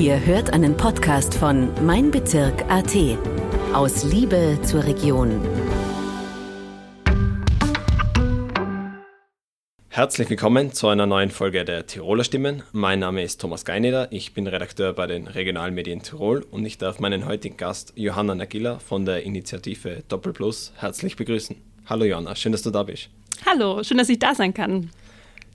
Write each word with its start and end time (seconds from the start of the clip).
Ihr 0.00 0.24
hört 0.24 0.52
einen 0.52 0.76
Podcast 0.76 1.34
von 1.34 1.70
Mein 1.84 2.12
Bezirk 2.12 2.70
AT. 2.70 2.94
Aus 3.72 4.04
Liebe 4.04 4.56
zur 4.62 4.84
Region. 4.84 5.40
Herzlich 9.88 10.30
willkommen 10.30 10.72
zu 10.72 10.86
einer 10.86 11.06
neuen 11.06 11.32
Folge 11.32 11.64
der 11.64 11.88
Tiroler 11.88 12.22
Stimmen. 12.22 12.62
Mein 12.70 13.00
Name 13.00 13.24
ist 13.24 13.40
Thomas 13.40 13.64
Geineder, 13.64 14.12
ich 14.12 14.34
bin 14.34 14.46
Redakteur 14.46 14.92
bei 14.92 15.08
den 15.08 15.26
Regionalmedien 15.26 16.00
Tirol 16.00 16.46
und 16.48 16.64
ich 16.64 16.78
darf 16.78 17.00
meinen 17.00 17.26
heutigen 17.26 17.56
Gast 17.56 17.92
Johanna 17.96 18.36
Nagila 18.36 18.78
von 18.78 19.04
der 19.04 19.24
Initiative 19.24 20.04
Doppelplus 20.08 20.74
herzlich 20.76 21.16
begrüßen. 21.16 21.56
Hallo 21.86 22.04
Johanna, 22.04 22.36
schön, 22.36 22.52
dass 22.52 22.62
du 22.62 22.70
da 22.70 22.84
bist. 22.84 23.10
Hallo, 23.44 23.82
schön, 23.82 23.98
dass 23.98 24.08
ich 24.08 24.20
da 24.20 24.32
sein 24.32 24.54
kann. 24.54 24.90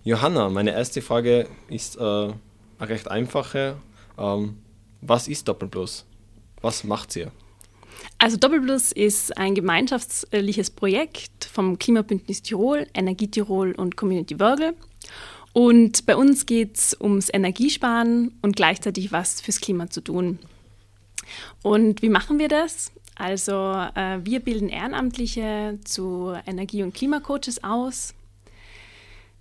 Johanna, 0.03 0.49
meine 0.49 0.71
erste 0.71 1.01
Frage 1.01 1.47
ist 1.69 1.95
äh, 1.95 2.01
eine 2.01 2.35
recht 2.81 3.09
einfache. 3.09 3.77
Ähm, 4.17 4.57
was 5.01 5.27
ist 5.27 5.47
Doppelplus? 5.47 6.05
Was 6.61 6.83
macht 6.83 7.15
ihr? 7.15 7.31
Also 8.17 8.37
Doppelplus 8.37 8.91
ist 8.91 9.37
ein 9.37 9.55
gemeinschaftliches 9.55 10.71
Projekt 10.71 11.45
vom 11.45 11.77
Klimabündnis 11.77 12.41
Tirol, 12.41 12.87
Energie 12.93 13.27
Tirol 13.27 13.73
und 13.73 13.97
Community 13.97 14.39
Wörgl. 14.39 14.73
Und 15.53 16.05
bei 16.05 16.15
uns 16.15 16.45
geht 16.45 16.77
es 16.77 16.97
ums 16.99 17.29
Energiesparen 17.31 18.37
und 18.41 18.55
gleichzeitig 18.55 19.11
was 19.11 19.41
fürs 19.41 19.61
Klima 19.61 19.89
zu 19.89 20.01
tun. 20.01 20.39
Und 21.61 22.01
wie 22.01 22.09
machen 22.09 22.39
wir 22.39 22.47
das? 22.47 22.91
Also 23.15 23.53
äh, 23.95 24.19
wir 24.23 24.39
bilden 24.39 24.69
Ehrenamtliche 24.69 25.77
zu 25.83 26.33
Energie- 26.47 26.83
und 26.83 26.95
Klimacoaches 26.95 27.63
aus. 27.63 28.15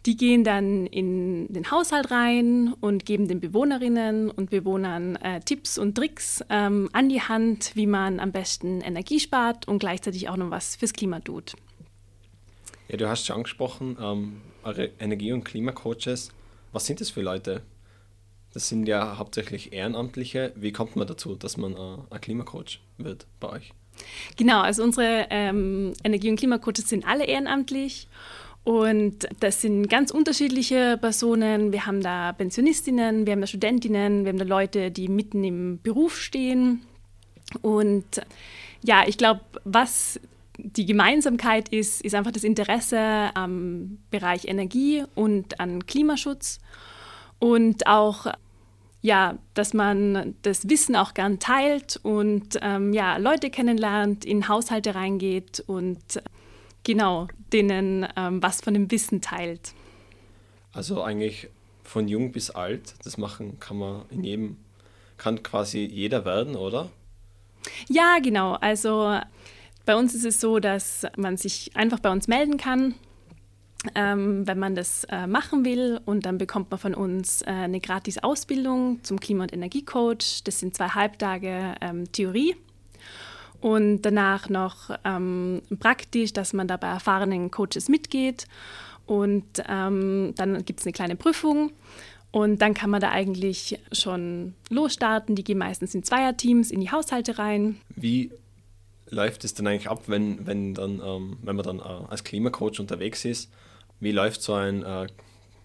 Die 0.05 0.17
gehen 0.17 0.43
dann 0.43 0.87
in 0.87 1.53
den 1.53 1.71
Haushalt 1.71 2.11
rein 2.11 2.75
und 2.81 3.07
geben 3.07 3.29
den 3.29 3.39
Bewohnerinnen 3.39 4.31
und 4.31 4.51
Bewohnern 4.51 5.15
äh, 5.17 5.41
Tipps 5.41 5.79
und 5.79 5.95
Tricks 5.95 6.45
ähm, 6.51 6.89
an 6.93 7.09
die 7.09 7.21
Hand, 7.21 7.73
wie 7.77 7.87
man 7.87 8.19
am 8.19 8.33
besten 8.33 8.81
Energie 8.81 9.21
spart 9.21 9.69
und 9.69 9.79
gleichzeitig 9.79 10.29
auch 10.29 10.37
noch 10.37 10.51
was 10.51 10.75
fürs 10.75 10.93
Klima 10.93 11.21
tut. 11.21 11.55
Ja, 12.89 12.97
du 12.97 13.09
hast 13.09 13.27
schon 13.27 13.37
angesprochen, 13.37 13.97
ähm, 14.01 14.41
eure 14.65 14.91
Energie- 14.99 15.33
und 15.33 15.45
Klimacoaches. 15.45 16.33
Was 16.73 16.87
sind 16.87 17.01
das 17.01 17.11
für 17.11 17.23
Leute? 17.23 17.63
Das 18.53 18.69
sind 18.69 18.87
ja 18.87 19.19
hauptsächlich 19.19 19.73
Ehrenamtliche. 19.73 20.53
Wie 20.57 20.73
kommt 20.73 20.97
man 20.97 21.07
dazu, 21.07 21.37
dass 21.37 21.57
man 21.57 21.75
äh, 21.75 21.97
ein 22.11 22.21
Klimacoach 22.21 22.81
wird 22.99 23.27
bei 23.39 23.51
euch? 23.51 23.73
Genau, 24.37 24.61
also 24.61 24.83
unsere 24.83 25.27
ähm, 25.31 25.93
Energie- 26.03 26.31
und 26.31 26.37
Klimacoaches 26.37 26.89
sind 26.89 27.07
alle 27.07 27.25
ehrenamtlich. 27.25 28.09
Und 28.65 29.29
das 29.41 29.61
sind 29.61 29.89
ganz 29.89 30.13
unterschiedliche 30.13 30.97
Personen. 31.01 31.73
Wir 31.73 31.87
haben 31.87 32.01
da 32.01 32.33
Pensionistinnen, 32.33 33.27
wir 33.27 33.33
haben 33.33 33.41
da 33.41 33.47
Studentinnen, 33.47 34.25
wir 34.25 34.31
haben 34.31 34.39
da 34.39 34.45
Leute, 34.45 34.91
die 34.91 35.09
mitten 35.09 35.43
im 35.43 35.81
Beruf 35.83 36.17
stehen. 36.17 36.83
Und 37.61 38.05
ja, 38.83 39.03
ich 39.07 39.19
glaube, 39.19 39.41
was 39.65 40.21
die 40.59 40.87
Gemeinsamkeit 40.87 41.71
ist, 41.71 42.03
ist 42.03 42.15
einfach 42.15 42.31
das 42.31 42.45
Interesse 42.45 43.31
am 43.35 43.99
Bereich 44.11 44.47
Energie 44.47 45.05
und 45.15 45.59
an 45.59 45.87
Klimaschutz 45.87 46.61
und 47.39 47.87
auch 47.87 48.27
ja, 49.05 49.37
dass 49.55 49.75
man 49.75 50.37
das 50.43 50.69
Wissen 50.69 50.95
auch 50.95 51.13
gern 51.13 51.41
teilt 51.41 51.99
und 52.05 52.61
ähm, 52.63 52.93
ja, 52.93 53.17
Leute 53.17 53.51
kennenlernt, 53.51 54.25
in 54.25 54.47
Haushalte 54.47 54.95
reingeht 54.95 55.59
und 55.67 55.99
genau 56.85 57.29
denen 57.53 58.07
ähm, 58.17 58.43
was 58.43 58.61
von 58.61 58.75
dem 58.75 58.91
Wissen 58.91 59.21
teilt. 59.21 59.75
Also 60.73 61.03
eigentlich 61.03 61.49
von 61.85 62.09
jung 62.09 62.33
bis 62.33 62.51
alt, 62.51 62.95
das 63.05 63.19
machen 63.19 63.59
kann 63.61 63.79
man 63.79 64.03
in 64.11 64.25
jedem, 64.25 64.57
kann 65.19 65.43
quasi 65.43 65.81
jeder 65.81 66.25
werden, 66.25 66.57
oder? 66.57 66.91
Ja, 67.89 68.19
genau. 68.23 68.55
Also 68.55 69.19
bei 69.85 69.97
uns 69.97 70.15
ist 70.15 70.25
es 70.25 70.41
so, 70.41 70.59
dass 70.59 71.07
man 71.17 71.37
sich 71.37 71.77
einfach 71.77 72.01
bei 72.01 72.11
uns 72.11 72.29
melden 72.29 72.57
kann, 72.57 72.95
ähm, 73.95 74.47
wenn 74.47 74.59
man 74.59 74.75
das 74.75 75.05
äh, 75.05 75.27
machen 75.27 75.65
will. 75.65 76.01
Und 76.05 76.25
dann 76.25 76.39
bekommt 76.39 76.71
man 76.71 76.81
von 76.81 76.95
uns 76.95 77.43
äh, 77.43 77.51
eine 77.51 77.81
gratis 77.81 78.19
Ausbildung 78.19 79.03
zum 79.03 79.21
Klima- 79.21 79.43
und 79.45 79.53
Energiecoach. 79.53 80.43
Das 80.45 80.61
sind 80.61 80.75
zwei 80.75 80.89
Halbtage 80.89 81.75
ähm, 81.81 82.11
Theorie 82.11 82.57
und 83.63 84.03
danach 84.03 84.49
noch 84.49 84.91
ähm, 85.05 85.63
praktisch, 85.79 86.33
dass 86.33 86.53
man 86.53 86.67
da 86.67 86.77
bei 86.77 86.89
erfahrenen 86.89 87.53
Coaches 87.53 87.89
mitgeht. 87.89 88.49
Und 89.07 89.45
ähm, 89.69 90.35
dann 90.37 90.65
gibt 90.65 90.81
es 90.81 90.87
eine 90.87 90.93
kleine 90.93 91.15
Prüfung. 91.15 91.71
Und 92.33 92.61
dann 92.61 92.75
kann 92.75 92.91
man 92.91 93.01
da 93.01 93.11
eigentlich 93.11 93.79
schon 93.93 94.55
losstarten. 94.69 95.37
Die 95.37 95.45
gehen 95.45 95.59
meistens 95.59 95.95
in 95.95 96.03
Zweierteams 96.03 96.73
in 96.73 96.81
die 96.81 96.91
Haushalte 96.91 97.39
rein. 97.39 97.81
Wie 97.95 98.33
läuft 99.09 99.45
es 99.45 99.55
dann 99.55 99.69
eigentlich 99.69 99.89
ab, 99.89 100.03
wenn, 100.09 100.45
wenn, 100.45 100.75
dann, 100.75 101.01
ähm, 101.05 101.37
wenn 101.43 101.55
man 101.55 101.65
dann 101.65 101.79
äh, 101.79 102.11
als 102.11 102.25
Klimacoach 102.25 102.81
unterwegs 102.81 103.25
ist? 103.25 103.49
Wie 104.01 104.11
läuft 104.11 104.43
so 104.43 104.55
ein 104.55 104.83
äh, 104.83 105.07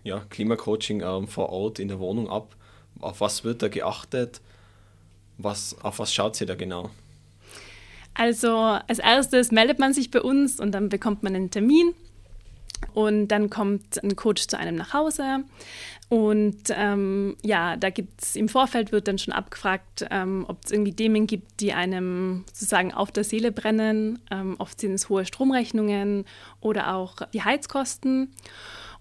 ja, 0.04 0.20
Klimacoaching 0.30 1.02
ähm, 1.02 1.28
vor 1.28 1.50
Ort 1.50 1.80
in 1.80 1.88
der 1.88 1.98
Wohnung 1.98 2.30
ab? 2.30 2.56
Auf 3.00 3.22
was 3.22 3.44
wird 3.44 3.64
da 3.64 3.70
geachtet? 3.70 4.40
Was, 5.40 5.76
auf 5.82 5.98
was 5.98 6.14
schaut 6.14 6.36
sie 6.36 6.46
da 6.46 6.54
genau? 6.54 6.92
Also 8.18 8.52
als 8.58 8.98
erstes 9.00 9.52
meldet 9.52 9.78
man 9.78 9.94
sich 9.94 10.10
bei 10.10 10.22
uns 10.22 10.60
und 10.60 10.72
dann 10.72 10.90
bekommt 10.90 11.22
man 11.24 11.36
einen 11.36 11.52
Termin. 11.52 11.94
Und 12.94 13.30
dann 13.30 13.50
kommt 13.50 14.04
ein 14.04 14.16
Coach 14.16 14.48
zu 14.48 14.58
einem 14.58 14.76
nach 14.76 14.94
Hause. 14.94 15.44
Und 16.10 16.64
ähm, 16.70 17.36
ja, 17.44 17.76
da 17.76 17.90
gibt 17.90 18.22
es 18.24 18.36
im 18.36 18.50
Vorfeld 18.50 18.92
wird 18.92 19.08
dann 19.08 19.18
schon 19.18 19.34
abgefragt, 19.34 20.06
ähm, 20.10 20.46
ob 20.48 20.64
es 20.64 20.72
irgendwie 20.72 20.94
Themen 20.94 21.28
gibt, 21.28 21.60
die 21.60 21.74
einem 21.74 22.46
sozusagen 22.54 22.94
auf 22.94 23.12
der 23.12 23.24
Seele 23.24 23.52
brennen. 23.52 24.20
Ähm, 24.32 24.56
oft 24.58 24.80
sind 24.80 24.94
es 24.94 25.10
hohe 25.10 25.26
Stromrechnungen 25.26 26.26
oder 26.62 26.96
auch 26.96 27.16
die 27.34 27.44
Heizkosten. 27.44 28.32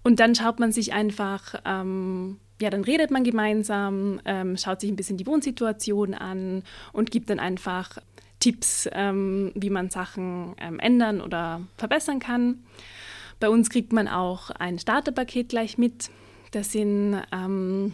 Und 0.03 0.19
dann 0.19 0.35
schaut 0.35 0.59
man 0.59 0.71
sich 0.71 0.93
einfach, 0.93 1.55
ähm, 1.65 2.39
ja, 2.61 2.69
dann 2.69 2.83
redet 2.83 3.11
man 3.11 3.23
gemeinsam, 3.23 4.19
ähm, 4.25 4.57
schaut 4.57 4.81
sich 4.81 4.89
ein 4.89 4.95
bisschen 4.95 5.17
die 5.17 5.27
Wohnsituation 5.27 6.13
an 6.13 6.63
und 6.91 7.11
gibt 7.11 7.29
dann 7.29 7.39
einfach 7.39 7.99
Tipps, 8.39 8.87
ähm, 8.91 9.51
wie 9.55 9.69
man 9.69 9.89
Sachen 9.89 10.55
ähm, 10.59 10.79
ändern 10.79 11.21
oder 11.21 11.61
verbessern 11.77 12.19
kann. 12.19 12.63
Bei 13.39 13.49
uns 13.49 13.69
kriegt 13.69 13.93
man 13.93 14.07
auch 14.07 14.49
ein 14.51 14.79
Starterpaket 14.79 15.49
gleich 15.49 15.77
mit. 15.77 16.09
Da 16.51 16.63
sind 16.63 17.21
ähm, 17.31 17.93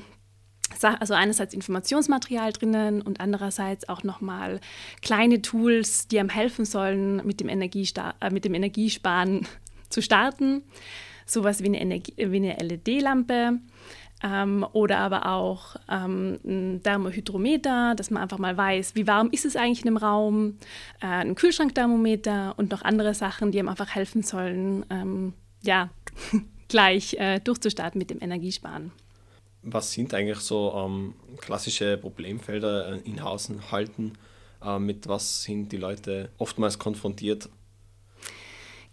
also 0.81 1.13
einerseits 1.13 1.53
Informationsmaterial 1.53 2.51
drinnen 2.53 3.01
und 3.01 3.19
andererseits 3.19 3.87
auch 3.89 4.03
nochmal 4.03 4.59
kleine 5.01 5.41
Tools, 5.41 6.07
die 6.07 6.19
einem 6.19 6.29
helfen 6.29 6.65
sollen, 6.65 7.25
mit 7.25 7.39
dem, 7.39 7.49
äh, 7.49 8.29
mit 8.31 8.45
dem 8.45 8.53
Energiesparen 8.53 9.47
zu 9.89 10.01
starten. 10.01 10.63
Sowas 11.25 11.63
wie 11.63 11.77
eine, 11.77 12.01
wie 12.17 12.35
eine 12.35 12.57
LED-Lampe, 12.57 13.59
ähm, 14.23 14.65
oder 14.71 14.99
aber 14.99 15.27
auch 15.27 15.75
ähm, 15.89 16.39
ein 16.45 16.81
Thermohydrometer, 16.81 17.93
dass 17.95 18.09
man 18.09 18.23
einfach 18.23 18.37
mal 18.37 18.55
weiß, 18.55 18.95
wie 18.95 19.05
warm 19.05 19.29
ist 19.31 19.45
es 19.45 19.55
eigentlich 19.55 19.81
in 19.81 19.89
einem 19.89 19.97
Raum, 19.97 20.57
äh, 21.01 21.07
ein 21.07 21.35
Kühlschrankthermometer 21.35 22.53
und 22.57 22.71
noch 22.71 22.83
andere 22.83 23.13
Sachen, 23.13 23.51
die 23.51 23.59
einem 23.59 23.69
einfach 23.69 23.93
helfen 23.93 24.23
sollen, 24.23 24.85
ähm, 24.89 25.33
ja, 25.61 25.89
gleich 26.69 27.15
äh, 27.15 27.39
durchzustarten 27.39 27.99
mit 27.99 28.09
dem 28.09 28.21
Energiesparen. 28.21 28.91
Was 29.61 29.91
sind 29.91 30.13
eigentlich 30.13 30.39
so 30.39 30.73
ähm, 30.75 31.15
klassische 31.37 31.97
Problemfelder 31.97 32.93
äh, 32.93 32.99
in 33.05 33.23
Haushalten? 33.23 34.17
Äh, 34.63 34.79
mit 34.79 35.07
was 35.07 35.43
sind 35.43 35.71
die 35.71 35.77
Leute 35.77 36.29
oftmals 36.37 36.79
konfrontiert? 36.79 37.49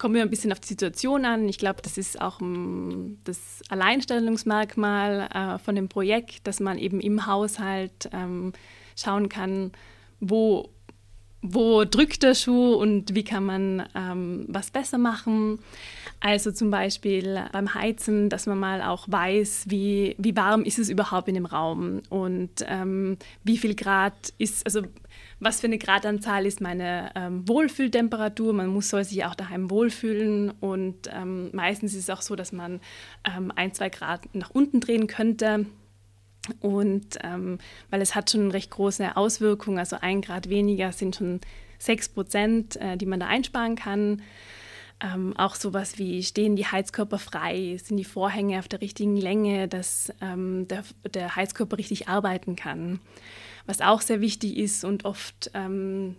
Kommt 0.01 0.15
mir 0.15 0.23
ein 0.23 0.31
bisschen 0.31 0.51
auf 0.51 0.61
die 0.61 0.69
Situation 0.69 1.25
an. 1.27 1.49
Ich 1.49 1.59
glaube, 1.59 1.83
das 1.83 1.99
ist 1.99 2.21
auch 2.21 2.41
um, 2.41 3.19
das 3.25 3.61
Alleinstellungsmerkmal 3.69 5.29
äh, 5.33 5.59
von 5.59 5.77
dem 5.77 5.89
Projekt, 5.89 6.47
dass 6.47 6.59
man 6.59 6.79
eben 6.79 7.01
im 7.01 7.27
Haushalt 7.27 8.09
ähm, 8.13 8.55
schauen 8.97 9.29
kann, 9.29 9.73
wo, 10.19 10.71
wo 11.43 11.85
drückt 11.85 12.23
der 12.23 12.35
Schuh 12.35 12.75
und 12.75 13.15
wie 13.15 13.25
kann 13.25 13.45
man 13.45 13.87
ähm, 13.95 14.47
was 14.49 14.71
besser 14.71 14.97
machen. 14.97 15.59
Also 16.19 16.51
zum 16.51 16.71
Beispiel 16.71 17.45
beim 17.53 17.75
Heizen, 17.75 18.31
dass 18.31 18.47
man 18.47 18.59
mal 18.59 18.81
auch 18.81 19.07
weiß, 19.07 19.67
wie, 19.69 20.17
wie 20.19 20.35
warm 20.35 20.63
ist 20.63 20.79
es 20.79 20.89
überhaupt 20.89 21.29
in 21.29 21.35
dem 21.35 21.47
Raum 21.47 22.01
und 22.09 22.65
ähm, 22.67 23.19
wie 23.45 23.59
viel 23.59 23.75
Grad 23.75 24.33
ist, 24.39 24.65
also 24.65 24.83
was 25.41 25.61
für 25.61 25.67
eine 25.67 25.79
Gradanzahl 25.79 26.47
ist 26.47 26.61
meine 26.61 27.11
ähm, 27.15 27.49
Wohlfühltemperatur. 27.49 28.53
Man 28.53 28.69
muss, 28.69 28.91
soll 28.91 29.05
sich 29.05 29.25
auch 29.25 29.35
daheim 29.35 29.71
wohlfühlen 29.71 30.51
und 30.61 31.09
ähm, 31.13 31.51
meistens 31.53 31.95
ist 31.95 32.05
es 32.05 32.11
auch 32.11 32.23
so, 32.23 32.37
dass 32.37 32.53
man 32.53 32.81
ähm, 33.27 33.51
ein, 33.57 33.73
zwei 33.73 33.89
Grad 33.89 34.35
nach 34.35 34.51
unten 34.51 34.81
drehen 34.81 35.07
könnte. 35.07 35.67
Und 36.61 37.19
ähm, 37.23 37.59
weil 37.91 38.01
es 38.03 38.15
hat 38.15 38.31
schon 38.31 38.51
recht 38.51 38.71
große 38.71 39.17
Auswirkung, 39.17 39.79
also 39.79 39.97
ein 40.01 40.21
Grad 40.21 40.49
weniger 40.49 40.93
sind 40.93 41.17
schon 41.17 41.41
sechs 41.79 42.09
Prozent, 42.09 42.77
äh, 42.77 42.97
die 42.97 43.07
man 43.07 43.21
da 43.21 43.27
einsparen 43.27 43.77
kann. 43.77 44.23
Ähm, 45.03 45.35
auch 45.37 45.55
sowas 45.55 45.99
wie, 45.99 46.23
stehen 46.23 46.57
die 46.57 46.67
Heizkörper 46.67 47.19
frei, 47.19 47.79
sind 47.83 47.97
die 47.97 48.05
Vorhänge 48.05 48.59
auf 48.59 48.69
der 48.69 48.83
richtigen 48.83 49.17
Länge, 49.17 49.67
dass 49.67 50.13
ähm, 50.21 50.69
der, 50.69 50.85
der, 51.15 51.37
Heizkörper 51.37 51.79
richtig 51.79 52.09
arbeiten 52.09 52.55
kann. 52.55 53.01
Was 53.71 53.81
auch 53.81 54.01
sehr 54.01 54.21
wichtig 54.21 54.57
ist 54.57 54.83
und 54.83 55.05
oft 55.05 55.53
ähm, 55.55 56.17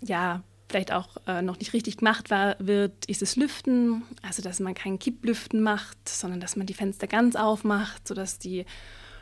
ja, 0.00 0.42
vielleicht 0.68 0.90
auch 0.90 1.16
äh, 1.28 1.42
noch 1.42 1.56
nicht 1.60 1.72
richtig 1.72 1.98
gemacht 1.98 2.28
war, 2.28 2.56
wird, 2.58 3.04
ist 3.06 3.22
das 3.22 3.36
Lüften. 3.36 4.02
Also, 4.20 4.42
dass 4.42 4.58
man 4.58 4.74
kein 4.74 4.98
Kipplüften 4.98 5.62
macht, 5.62 6.08
sondern 6.08 6.40
dass 6.40 6.56
man 6.56 6.66
die 6.66 6.74
Fenster 6.74 7.06
ganz 7.06 7.36
aufmacht, 7.36 8.08
sodass 8.08 8.40
die 8.40 8.64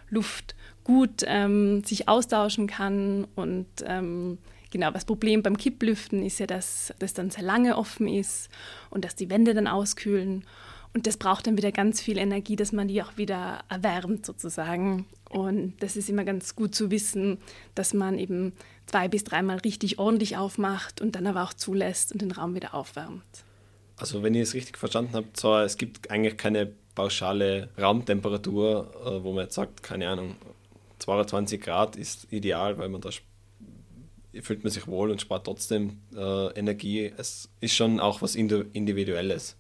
Luft 0.09 0.55
gut 0.85 1.23
ähm, 1.27 1.85
sich 1.85 2.09
austauschen 2.09 2.67
kann. 2.67 3.27
Und 3.35 3.67
ähm, 3.85 4.39
genau, 4.71 4.91
das 4.91 5.05
Problem 5.05 5.43
beim 5.43 5.59
Kipplüften 5.59 6.25
ist 6.25 6.39
ja, 6.39 6.47
dass 6.47 6.95
das 6.99 7.13
dann 7.13 7.29
sehr 7.29 7.45
lange 7.45 7.77
offen 7.77 8.09
ist 8.09 8.49
und 8.89 9.05
dass 9.05 9.17
die 9.17 9.29
Wände 9.29 9.53
dann 9.53 9.67
auskühlen. 9.67 10.47
Und 10.95 11.07
das 11.07 11.17
braucht 11.17 11.47
dann 11.47 11.57
wieder 11.57 11.73
ganz 11.73 12.01
viel 12.01 12.19
Energie, 12.19 12.57
dass 12.57 12.73
man 12.73 12.89
die 12.89 13.03
auch 13.03 13.17
wieder 13.17 13.65
erwärmt 13.69 14.25
sozusagen. 14.25 15.07
Und 15.29 15.75
das 15.81 15.97
ist 15.97 16.09
immer 16.09 16.25
ganz 16.25 16.57
gut 16.57 16.75
zu 16.75 16.91
wissen, 16.91 17.39
dass 17.75 17.93
man 17.93 18.19
eben 18.19 18.53
zwei 18.87 19.09
bis 19.09 19.25
dreimal 19.25 19.59
richtig 19.59 19.99
ordentlich 19.99 20.37
aufmacht 20.37 21.01
und 21.01 21.17
dann 21.17 21.27
aber 21.27 21.43
auch 21.43 21.53
zulässt 21.53 22.13
und 22.13 22.23
den 22.23 22.33
Raum 22.33 22.55
wieder 22.55 22.75
aufwärmt. 22.75 23.23
Also 23.99 24.23
wenn 24.23 24.35
ich 24.35 24.43
es 24.43 24.55
richtig 24.55 24.79
verstanden 24.79 25.15
habe, 25.15 25.27
zwar 25.33 25.65
es 25.65 25.77
gibt 25.79 26.11
eigentlich 26.11 26.37
keine 26.37 26.71
pauschale 26.95 27.71
Raumtemperatur, 27.79 28.91
äh, 29.05 29.25
wo 29.25 29.33
man 29.33 29.45
jetzt 29.45 29.55
sagt, 29.55 29.83
keine 29.83 30.09
Ahnung, 30.09 30.37
22 30.99 31.61
Grad 31.61 31.97
ist 31.97 32.33
ideal, 32.33 32.79
weil 32.79 32.89
man 32.89 33.01
da 33.01 33.11
fühlt 34.43 34.65
man 34.65 34.71
sich 34.71 34.87
wohl 34.87 35.11
und 35.11 35.21
spart 35.21 35.45
trotzdem 35.45 35.99
äh, 36.15 36.59
Energie. 36.59 37.13
Es 37.17 37.49
ist 37.61 37.75
schon 37.75 38.01
auch 38.01 38.23
was 38.23 38.35
Individuelles. 38.35 39.57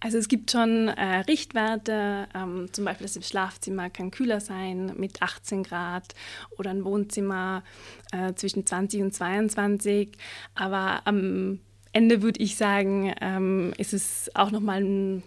Also 0.00 0.16
es 0.18 0.28
gibt 0.28 0.50
schon 0.52 0.88
äh, 0.88 1.20
Richtwerte, 1.20 2.28
ähm, 2.34 2.68
zum 2.72 2.84
Beispiel 2.84 3.06
das 3.06 3.28
Schlafzimmer 3.28 3.90
kann 3.90 4.12
kühler 4.12 4.40
sein 4.40 4.92
mit 4.96 5.22
18 5.22 5.64
Grad 5.64 6.14
oder 6.56 6.70
ein 6.70 6.84
Wohnzimmer 6.84 7.64
äh, 8.12 8.32
zwischen 8.34 8.64
20 8.64 9.02
und 9.02 9.14
22. 9.14 10.10
Aber 10.54 11.02
am 11.04 11.58
Ende 11.92 12.22
würde 12.22 12.40
ich 12.40 12.56
sagen, 12.56 13.12
ähm, 13.20 13.72
ist 13.76 13.92
es 13.92 14.30
auch 14.34 14.52
nochmal 14.52 14.82
ein 14.82 15.22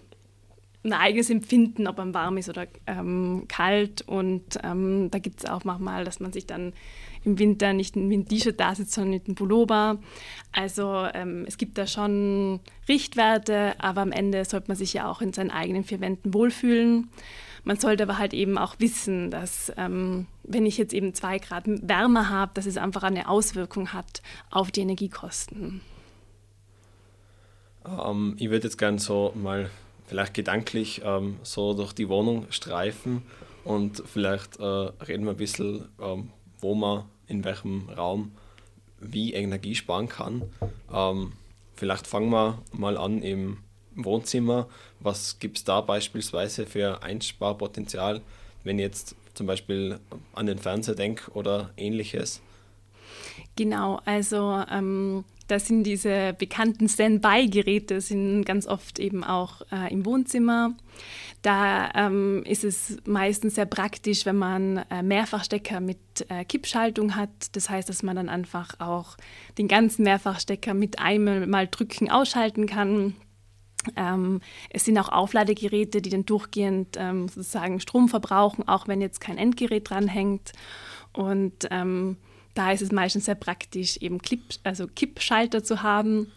ein 0.84 0.94
eigenes 0.94 1.30
Empfinden, 1.30 1.88
ob 1.88 1.98
man 1.98 2.14
warm 2.14 2.38
ist 2.38 2.50
oder 2.50 2.68
ähm, 2.88 3.46
kalt. 3.48 4.02
Und 4.02 4.58
ähm, 4.64 5.12
da 5.12 5.20
gibt 5.20 5.44
es 5.44 5.50
auch 5.50 5.64
manchmal, 5.64 6.06
dass 6.06 6.20
man 6.20 6.34
sich 6.34 6.48
dann 6.48 6.74
im 7.24 7.40
Winter 7.40 7.74
nicht 7.74 7.96
mit 7.96 8.12
einem 8.12 8.28
T-Shirt 8.28 8.60
da 8.60 8.76
sitzt, 8.76 8.94
sondern 8.94 9.12
mit 9.12 9.28
einem 9.28 9.36
Pullover. 9.36 10.00
Also 10.52 11.08
ähm, 11.14 11.46
es 11.48 11.58
gibt 11.58 11.78
da 11.78 11.88
schon 11.88 12.60
Richtwerte, 12.88 13.76
aber 13.80 14.02
am 14.02 14.12
Ende 14.12 14.46
sollte 14.46 14.68
man 14.70 14.78
sich 14.78 14.94
ja 14.94 15.10
auch 15.10 15.22
in 15.22 15.34
seinen 15.34 15.52
eigenen 15.52 15.84
vier 15.84 16.02
Wänden 16.02 16.34
wohlfühlen. 16.34 17.10
Man 17.64 17.78
sollte 17.78 18.04
aber 18.04 18.18
halt 18.18 18.34
eben 18.34 18.58
auch 18.58 18.76
wissen, 18.80 19.30
dass 19.30 19.72
ähm, 19.78 20.26
wenn 20.44 20.66
ich 20.66 20.78
jetzt 20.78 20.94
eben 20.94 21.14
zwei 21.14 21.38
Grad 21.38 21.66
wärmer 21.68 22.30
habe, 22.30 22.52
dass 22.56 22.66
es 22.66 22.78
einfach 22.78 23.04
eine 23.04 23.30
Auswirkung 23.30 23.94
hat 23.94 24.24
auf 24.50 24.72
die 24.72 24.82
Energiekosten. 24.82 25.82
Ähm, 27.86 28.36
ich 28.40 28.50
würde 28.50 28.68
jetzt 28.68 28.78
gerne 28.78 29.00
so 29.00 29.32
mal 29.36 29.70
vielleicht 30.08 30.34
gedanklich 30.34 31.02
ähm, 31.06 31.38
so 31.44 31.74
durch 31.74 31.94
die 31.94 32.10
Wohnung 32.10 32.48
streifen 32.50 33.22
und 33.64 34.04
vielleicht 34.06 34.60
äh, 34.60 34.64
reden 34.64 35.26
wir 35.26 35.32
ein 35.32 35.38
bisschen, 35.38 35.88
ähm, 36.02 36.32
wo 36.60 36.76
man 36.76 37.06
in 37.32 37.44
welchem 37.44 37.90
Raum 37.90 38.32
wie 39.00 39.34
Energie 39.34 39.74
sparen 39.74 40.08
kann. 40.08 40.44
Ähm, 40.94 41.34
vielleicht 41.76 42.06
fangen 42.06 42.30
wir 42.30 42.62
mal 42.72 42.98
an 42.98 43.24
im 43.24 43.58
Wohnzimmer. 43.96 44.68
Was 45.00 45.40
gibt 45.40 45.58
es 45.58 45.64
da 45.64 45.82
beispielsweise 45.82 46.66
für 46.66 47.02
Einsparpotenzial, 47.02 48.22
wenn 48.64 48.78
ich 48.78 48.84
jetzt 48.84 49.16
zum 49.34 49.48
Beispiel 49.48 50.00
an 50.34 50.46
den 50.46 50.60
Fernseher 50.60 50.96
denke 50.96 51.32
oder 51.32 51.72
ähnliches? 51.78 52.42
Genau, 53.56 54.02
also 54.06 54.64
ähm, 54.70 55.24
das 55.48 55.68
sind 55.68 55.84
diese 55.84 56.34
bekannten 56.38 56.88
Standby-Geräte, 56.88 58.00
sind 58.02 58.46
ganz 58.46 58.68
oft 58.68 59.00
eben 59.00 59.24
auch 59.24 59.62
äh, 59.72 59.92
im 59.92 60.06
Wohnzimmer. 60.06 60.76
Da 61.42 61.90
ähm, 61.96 62.44
ist 62.46 62.64
es 62.64 62.98
meistens 63.06 63.56
sehr 63.56 63.66
praktisch, 63.66 64.26
wenn 64.28 64.38
man 64.38 64.78
äh, 64.92 65.02
Mehrfachstecker 65.02 65.80
mit 65.80 65.98
äh, 66.30 66.46
Kippschaltung 66.46 67.16
hat. 67.16 67.30
Das 67.54 67.70
heißt, 67.70 67.90
dass 67.90 68.04
man 68.04 68.16
dann 68.16 68.30
einfach 68.30 68.80
auch 68.80 69.18
den 69.58 69.68
ganzen 69.68 70.04
Mehrfachstecker 70.04 70.76
mit 70.76 71.00
einmal 71.00 71.48
mal 71.48 71.68
drücken 71.68 72.12
ausschalten 72.12 72.68
kann. 72.68 73.16
Ähm, 73.96 74.42
es 74.70 74.86
sind 74.86 75.00
auch 75.00 75.10
Aufladegeräte, 75.10 76.04
die 76.04 76.12
dann 76.12 76.26
durchgehend 76.26 76.96
ähm, 76.98 77.28
sozusagen 77.28 77.80
Strom 77.80 78.08
verbrauchen, 78.08 78.68
auch 78.68 78.88
wenn 78.88 79.02
jetzt 79.02 79.20
kein 79.20 79.40
Endgerät 79.40 79.90
dranhängt. 79.90 80.52
Und 81.14 81.68
ähm, 81.72 82.18
da 82.54 82.72
ist 82.72 82.82
es 82.82 82.92
meistens 82.92 83.26
sehr 83.26 83.36
praktisch, 83.36 83.98
eben 83.98 84.22
Clip, 84.22 84.42
also 84.64 84.86
Kippschalter 84.88 85.64
zu 85.64 85.82
haben. 85.82 86.32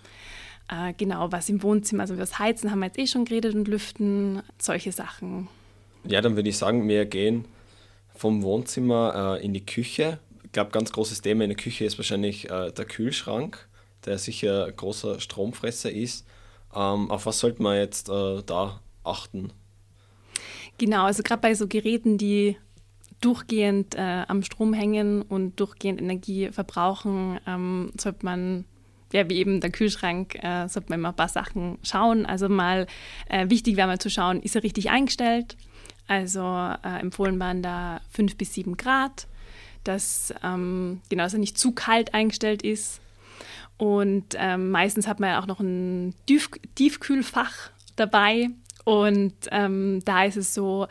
Äh, 0.69 0.95
genau, 0.97 1.31
was 1.31 1.49
im 1.49 1.63
Wohnzimmer, 1.63 2.03
also 2.03 2.17
das 2.17 2.39
Heizen 2.39 2.71
haben 2.71 2.81
wir 2.81 2.87
jetzt 2.87 2.99
eh 2.99 3.07
schon 3.07 3.25
geredet 3.25 3.55
und 3.55 3.69
Lüften, 3.69 4.43
solche 4.59 4.93
Sachen. 4.93 5.49
Ja, 6.05 6.21
dann 6.21 6.37
würde 6.37 6.49
ich 6.49 6.59
sagen, 6.59 6.89
wir 6.89 7.05
gehen 7.05 7.45
vom 8.15 8.43
Wohnzimmer 8.43 9.39
äh, 9.39 9.45
in 9.45 9.53
die 9.53 9.65
Küche. 9.65 10.19
Ich 10.43 10.53
glaube, 10.53 10.71
ganz 10.71 10.93
großes 10.93 11.21
Thema 11.23 11.45
in 11.45 11.51
der 11.51 11.57
Küche 11.57 11.85
ist 11.85 11.99
wahrscheinlich 11.99 12.51
äh, 12.51 12.71
der 12.71 12.85
Kühlschrank, 12.85 13.69
der 14.07 14.19
sicher 14.19 14.67
ein 14.67 14.77
großer 14.77 15.21
Stromfresser 15.21 15.91
ist. 15.91 16.27
Ähm, 16.75 17.11
auf 17.11 17.27
was 17.27 17.41
sollte 17.41 17.63
man 17.63 17.77
jetzt 17.77 18.09
äh, 18.09 18.43
da 18.45 18.81
achten? 19.03 19.53
Genau, 20.79 21.05
also 21.05 21.23
gerade 21.23 21.43
bei 21.43 21.55
so 21.55 21.69
Geräten, 21.69 22.19
die 22.19 22.57
durchgehend 23.21 23.95
äh, 23.95 24.25
am 24.29 24.43
Strom 24.43 24.73
hängen 24.73 25.23
und 25.23 25.59
durchgehend 25.61 26.01
Energie 26.01 26.51
verbrauchen, 26.51 27.39
ähm, 27.47 27.91
sollte 27.99 28.25
man 28.25 28.65
ja, 29.15 29.31
wie 29.31 29.37
eben 29.37 29.61
der 29.61 29.71
Kühlschrank, 29.71 30.35
äh, 30.43 30.69
sollte 30.69 30.91
man 30.91 30.99
immer 30.99 31.11
ein 31.11 31.17
paar 31.17 31.29
Sachen 31.29 31.79
schauen. 31.85 32.27
Also 32.27 32.49
mal 32.49 32.89
äh, 33.29 33.49
wichtig 33.49 33.77
wäre 33.77 33.87
mal 33.87 34.01
zu 34.01 34.11
schauen, 34.11 34.43
ist 34.43 34.57
er 34.57 34.65
richtig 34.65 34.91
eingestellt? 34.91 35.57
Also 36.09 36.41
äh, 36.43 36.99
empfohlen 37.01 37.39
waren 37.39 37.63
da 37.63 38.01
5 38.11 38.37
bis 38.37 38.55
7 38.55 38.77
Grad, 38.77 39.29
dass, 39.85 40.35
ähm, 40.43 41.01
genau, 41.11 41.23
dass 41.23 41.33
er 41.33 41.39
nicht 41.39 41.57
zu 41.57 41.71
kalt 41.71 42.13
eingestellt 42.13 42.63
ist. 42.63 43.01
Und 43.77 44.35
ähm, 44.37 44.73
meistens 44.73 45.07
hat 45.07 45.21
man 45.21 45.31
ja 45.31 45.41
auch 45.41 45.47
noch 45.47 45.61
ein 45.61 46.17
Tief 46.27 46.51
Tiefkühlfach 46.75 47.71
dabei. 47.95 48.51
Und 48.85 49.35
ähm, 49.53 50.03
da 50.05 50.25
ist 50.25 50.37
es 50.37 50.55
so, 50.55 50.89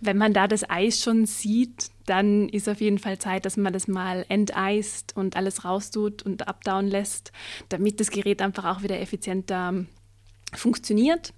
wenn 0.00 0.16
man 0.16 0.32
da 0.32 0.48
das 0.48 0.68
Eis 0.70 1.02
schon 1.02 1.26
sieht, 1.26 1.90
dann 2.06 2.48
ist 2.48 2.68
auf 2.68 2.80
jeden 2.80 2.98
Fall 2.98 3.18
Zeit, 3.18 3.44
dass 3.44 3.56
man 3.56 3.72
das 3.72 3.88
mal 3.88 4.24
enteist 4.28 5.16
und 5.16 5.36
alles 5.36 5.64
raustut 5.64 6.22
und 6.22 6.48
abdauen 6.48 6.86
lässt, 6.86 7.32
damit 7.68 8.00
das 8.00 8.10
Gerät 8.10 8.40
einfach 8.40 8.64
auch 8.64 8.82
wieder 8.82 9.00
effizienter 9.00 9.84
funktioniert. 10.54 11.32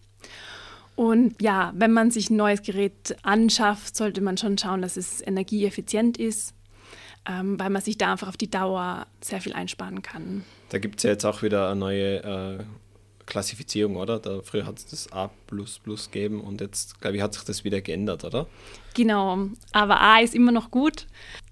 Und 0.95 1.40
ja, 1.40 1.73
wenn 1.76 1.92
man 1.92 2.11
sich 2.11 2.28
ein 2.28 2.37
neues 2.37 2.62
Gerät 2.62 3.16
anschafft, 3.23 3.97
sollte 3.97 4.21
man 4.21 4.37
schon 4.37 4.59
schauen, 4.59 4.83
dass 4.83 4.97
es 4.97 5.25
energieeffizient 5.25 6.19
ist, 6.19 6.54
ähm, 7.28 7.59
weil 7.59 7.71
man 7.71 7.83
sich 7.83 7.99
da 7.99 8.12
einfach 8.12 8.28
auf 8.28 8.37
die 8.37 8.50
Dauer 8.50 9.07
sehr 9.21 9.40
viel 9.40 9.52
einsparen 9.52 10.02
kann. 10.02 10.45
Da 10.71 10.78
gibt 10.78 10.97
es 10.97 11.04
ja 11.04 11.11
jetzt 11.11 11.25
auch 11.25 11.42
wieder 11.42 11.71
eine 11.71 11.78
neue 11.78 12.16
äh, 12.16 12.64
Klassifizierung, 13.28 13.97
oder? 13.97 14.18
Da, 14.18 14.40
früher 14.42 14.66
hat 14.66 14.78
es 14.78 14.87
das 14.87 15.12
A 15.12 15.30
gegeben 15.50 16.40
und 16.40 16.61
jetzt, 16.61 17.00
glaube 17.00 17.16
ich, 17.16 17.23
hat 17.23 17.35
sich 17.35 17.44
das 17.44 17.62
wieder 17.62 17.80
geändert, 17.80 18.25
oder? 18.25 18.47
Genau, 18.94 19.49
aber 19.73 20.00
A 20.00 20.20
ist 20.20 20.35
immer 20.35 20.50
noch 20.50 20.70
gut. 20.70 21.06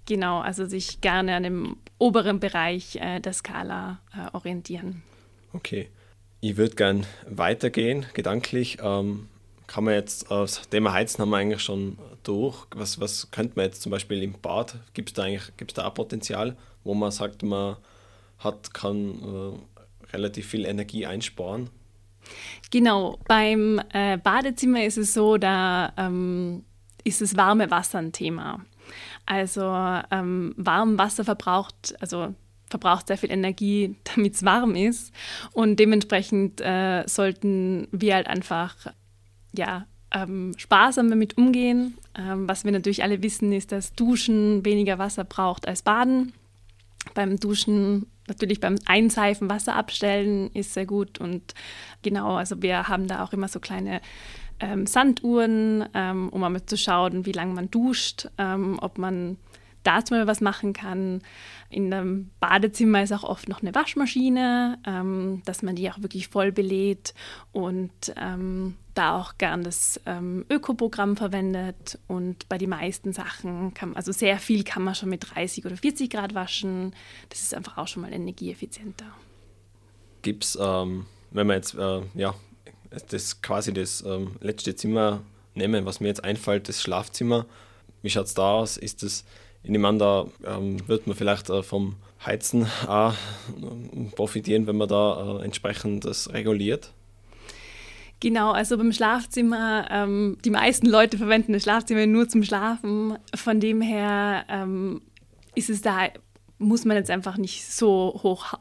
Genau, 0.07 0.41
also 0.41 0.67
sich 0.67 1.01
gerne 1.01 1.37
an 1.37 1.43
dem 1.43 1.77
oberen 1.99 2.41
Bereich 2.41 2.97
äh, 2.97 3.21
der 3.21 3.33
Skala 3.33 4.01
äh, 4.15 4.35
orientieren. 4.35 5.03
Okay. 5.53 5.89
Ich 6.41 6.57
würde 6.57 6.77
gern 6.77 7.07
weitergehen, 7.29 8.07
gedanklich. 8.15 8.79
Ähm, 8.83 9.29
kann 9.67 9.85
man 9.85 9.95
jetzt, 9.95 10.27
äh, 10.27 10.29
das 10.29 10.69
Thema 10.69 10.93
Heizen 10.93 11.23
haben 11.23 11.31
wir 11.31 11.39
eigentlich 11.39 11.63
schon 11.63 11.99
durch. 12.23 12.67
Was, 12.75 13.01
was 13.01 13.31
könnte 13.31 13.55
man 13.57 13.67
jetzt 13.67 13.83
zum 13.83 13.91
Beispiel 13.91 14.23
im 14.23 14.35
Bad, 14.41 14.77
gibt 14.95 15.11
es 15.11 15.15
da 15.15 15.25
eigentlich 15.25 15.57
gibt's 15.57 15.75
da 15.75 15.87
auch 15.87 15.95
Potenzial, 15.95 16.57
wo 16.85 16.95
man 16.95 17.11
sagt, 17.11 17.43
man 17.43 17.77
hat, 18.39 18.73
kann 18.75 19.11
äh, 19.23 19.76
relativ 20.13 20.47
viel 20.47 20.65
Energie 20.65 21.07
einsparen. 21.07 21.71
Genau, 22.71 23.19
beim 23.29 23.81
äh, 23.93 24.19
Badezimmer 24.19 24.85
ist 24.85 24.99
es 24.99 25.15
so, 25.15 25.37
da 25.37 25.93
ähm, 25.97 26.65
ist 27.05 27.21
das 27.21 27.37
warme 27.37 27.71
Wasser 27.71 27.99
ein 27.99 28.13
Thema. 28.13 28.65
Also 29.25 29.63
ähm, 30.11 30.55
warm 30.57 30.99
Wasser 30.99 31.25
verbraucht, 31.25 31.95
also 32.01 32.35
verbraucht 32.69 33.07
sehr 33.07 33.19
viel 33.19 33.31
Energie, 33.31 33.97
damit 34.17 34.35
es 34.35 34.45
warm 34.45 34.75
ist. 34.75 35.13
Und 35.53 35.79
dementsprechend 35.79 36.61
äh, 36.61 37.05
sollten 37.07 37.89
wir 37.93 38.15
halt 38.15 38.27
einfach 38.27 38.75
ja, 39.53 39.87
ähm, 40.13 40.55
sparsam 40.57 41.11
damit 41.11 41.37
umgehen. 41.37 41.97
Ähm, 42.17 42.49
was 42.49 42.65
wir 42.65 42.73
natürlich 42.73 43.03
alle 43.03 43.23
wissen, 43.23 43.53
ist, 43.53 43.73
dass 43.73 43.93
Duschen 43.93 44.65
weniger 44.65 44.99
Wasser 44.99 45.25
braucht 45.25 45.67
als 45.69 45.83
Baden. 45.83 46.33
Beim 47.15 47.39
Duschen 47.39 48.07
natürlich 48.29 48.61
beim 48.61 48.77
Einseifen 48.87 49.51
Wasser 49.51 49.75
abstellen 49.75 50.51
ist 50.53 50.75
sehr 50.75 50.87
gut. 50.87 51.19
Und 51.19 51.55
genau, 52.03 52.37
also 52.37 52.63
wir 52.63 52.89
haben 52.89 53.07
da 53.07 53.25
auch 53.25 53.33
immer 53.33 53.49
so 53.49 53.61
kleine 53.61 54.01
ähm, 54.61 54.87
Sanduhren, 54.87 55.89
ähm, 55.95 56.29
um 56.31 56.41
mal 56.41 56.65
zu 56.65 56.77
schauen, 56.77 57.27
wie 57.27 57.33
lange 57.33 57.55
man 57.55 57.71
duscht, 57.71 58.29
ähm, 58.39 58.79
ob 58.81 58.99
man 58.99 59.37
da 59.87 60.05
zum 60.05 60.17
Beispiel 60.17 60.27
was 60.27 60.41
machen 60.41 60.73
kann. 60.73 61.23
In 61.71 61.91
dem 61.91 62.31
Badezimmer 62.41 63.03
ist 63.03 63.13
auch 63.13 63.25
oft 63.25 63.49
noch 63.49 63.63
eine 63.63 63.75
Waschmaschine, 63.75 64.79
ähm, 64.87 65.43
dass 65.45 65.63
man 65.63 65.77
die 65.77 65.91
auch 65.91 66.01
wirklich 66.03 66.29
voll 66.29 66.53
belädt 66.53 67.15
und 67.53 67.91
ähm, 68.17 68.77
da 68.95 69.19
auch 69.19 69.37
gern 69.39 69.63
das 69.63 70.01
ähm, 70.07 70.45
Ökoprogramm 70.51 71.17
verwendet. 71.17 71.99
Und 72.09 72.49
bei 72.49 72.59
den 72.59 72.71
meisten 72.71 73.13
Sachen 73.13 73.75
kann 73.75 73.91
man, 73.91 73.97
also 73.97 74.13
sehr 74.13 74.39
viel 74.39 74.65
kann 74.65 74.83
man 74.83 74.95
schon 74.95 75.09
mit 75.09 75.35
30 75.35 75.67
oder 75.67 75.77
40 75.77 76.11
Grad 76.11 76.35
waschen. 76.35 76.95
Das 77.29 77.43
ist 77.43 77.55
einfach 77.55 77.79
auch 77.79 77.89
schon 77.89 78.03
mal 78.03 78.13
energieeffizienter. 78.13 79.07
Gibt 80.23 80.45
es, 80.45 80.59
ähm, 80.61 81.07
wenn 81.31 81.47
man 81.47 81.57
jetzt 81.57 81.75
äh, 81.75 82.01
ja, 82.15 82.35
das 83.09 83.43
quasi 83.43 83.73
das 83.73 84.03
ähm, 84.03 84.37
letzte 84.41 84.75
Zimmer 84.75 85.23
nehmen, 85.55 85.85
was 85.85 86.01
mir 86.01 86.09
jetzt 86.09 86.25
einfällt, 86.25 86.69
das 86.69 86.83
Schlafzimmer, 86.83 87.47
wie 88.03 88.11
schaut 88.11 88.27
es 88.27 88.35
da 88.35 88.53
aus? 88.53 88.77
Ist 88.77 89.03
das 89.03 89.25
ich 89.67 89.71
nehme 89.71 89.89
an, 89.89 89.99
da 89.99 90.27
ähm, 90.45 90.77
wird 90.89 91.09
man 91.09 91.17
vielleicht 91.17 91.51
äh, 91.51 91.61
vom 91.65 91.97
Heizen 92.25 92.69
auch 92.87 93.13
äh, 93.13 94.11
profitieren, 94.15 94.69
wenn 94.69 94.77
man 94.77 94.87
da 94.87 95.41
äh, 95.41 95.45
entsprechend 95.45 96.05
das 96.05 96.33
reguliert. 96.33 96.93
Genau, 98.21 98.53
also 98.53 98.79
beim 98.79 98.93
Schlafzimmer, 98.93 99.89
ähm, 99.91 100.39
die 100.45 100.51
meisten 100.51 100.87
Leute 100.87 101.19
verwenden 101.19 101.53
das 101.53 101.65
Schlafzimmer 101.65 102.07
nur 102.07 102.29
zum 102.29 102.45
Schlafen. 102.45 103.19
Von 103.35 103.59
dem 103.59 103.81
her 103.81 104.45
ähm, 104.49 105.03
ist 105.57 105.69
es 105.69 105.83
da, 105.83 106.11
muss 106.59 106.85
man 106.85 106.97
jetzt 106.97 107.11
einfach 107.11 107.37
nicht 107.37 107.67
so 107.67 108.21
hoch, 108.23 108.55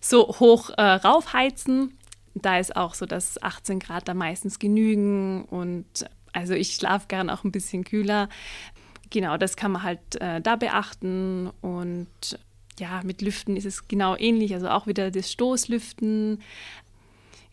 so 0.00 0.28
hoch 0.28 0.70
äh, 0.76 0.82
raufheizen. 0.82 1.98
Da 2.34 2.60
ist 2.60 2.76
auch 2.76 2.94
so, 2.94 3.04
dass 3.04 3.42
18 3.42 3.80
Grad 3.80 4.06
da 4.06 4.14
meistens 4.14 4.60
genügen 4.60 5.44
und 5.46 6.08
also 6.32 6.54
ich 6.54 6.76
schlafe 6.76 7.08
gern 7.08 7.30
auch 7.30 7.42
ein 7.42 7.50
bisschen 7.50 7.82
kühler 7.82 8.28
genau, 9.10 9.36
das 9.36 9.56
kann 9.56 9.72
man 9.72 9.82
halt 9.82 10.20
äh, 10.20 10.40
da 10.40 10.56
beachten 10.56 11.50
und 11.60 12.38
ja, 12.78 13.00
mit 13.04 13.22
Lüften 13.22 13.56
ist 13.56 13.64
es 13.64 13.88
genau 13.88 14.16
ähnlich, 14.16 14.54
also 14.54 14.68
auch 14.68 14.86
wieder 14.86 15.10
das 15.10 15.32
Stoßlüften. 15.32 16.40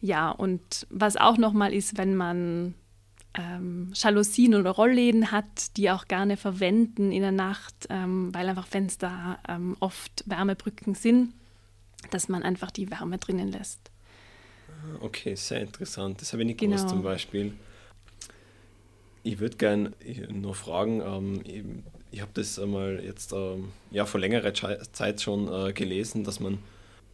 Ja, 0.01 0.29
und 0.29 0.85
was 0.89 1.17
auch 1.17 1.37
nochmal 1.37 1.73
ist, 1.73 1.97
wenn 1.97 2.15
man 2.15 2.75
ähm, 3.37 3.91
Jalousien 3.93 4.55
oder 4.55 4.71
Rollläden 4.71 5.31
hat, 5.31 5.77
die 5.77 5.89
auch 5.89 6.07
gerne 6.07 6.37
verwenden 6.37 7.11
in 7.11 7.21
der 7.21 7.31
Nacht, 7.31 7.87
ähm, 7.89 8.33
weil 8.33 8.47
einfach 8.47 8.67
Fenster 8.67 9.39
ähm, 9.47 9.75
oft 9.79 10.23
Wärmebrücken 10.27 10.95
sind, 10.95 11.33
dass 12.11 12.29
man 12.29 12.43
einfach 12.43 12.71
die 12.71 12.91
Wärme 12.91 13.17
drinnen 13.17 13.51
lässt. 13.51 13.91
Okay, 15.01 15.35
sehr 15.35 15.61
interessant. 15.61 16.21
Das 16.21 16.33
habe 16.33 16.43
ich 16.43 16.47
nicht 16.47 16.59
genau. 16.59 16.75
gewusst 16.75 16.89
zum 16.89 17.01
Beispiel. 17.01 17.53
Ich 19.25 19.39
würde 19.39 19.57
gerne 19.57 19.91
nur 20.31 20.53
fragen, 20.53 21.01
ähm, 21.01 21.41
ich, 21.43 21.63
ich 22.11 22.21
habe 22.21 22.29
das 22.35 22.59
einmal 22.59 23.03
jetzt 23.03 23.33
ähm, 23.33 23.71
ja, 23.89 24.05
vor 24.05 24.19
längerer 24.19 24.53
Zeit 24.53 25.19
schon 25.19 25.51
äh, 25.51 25.73
gelesen, 25.73 26.23
dass 26.23 26.39
man 26.39 26.59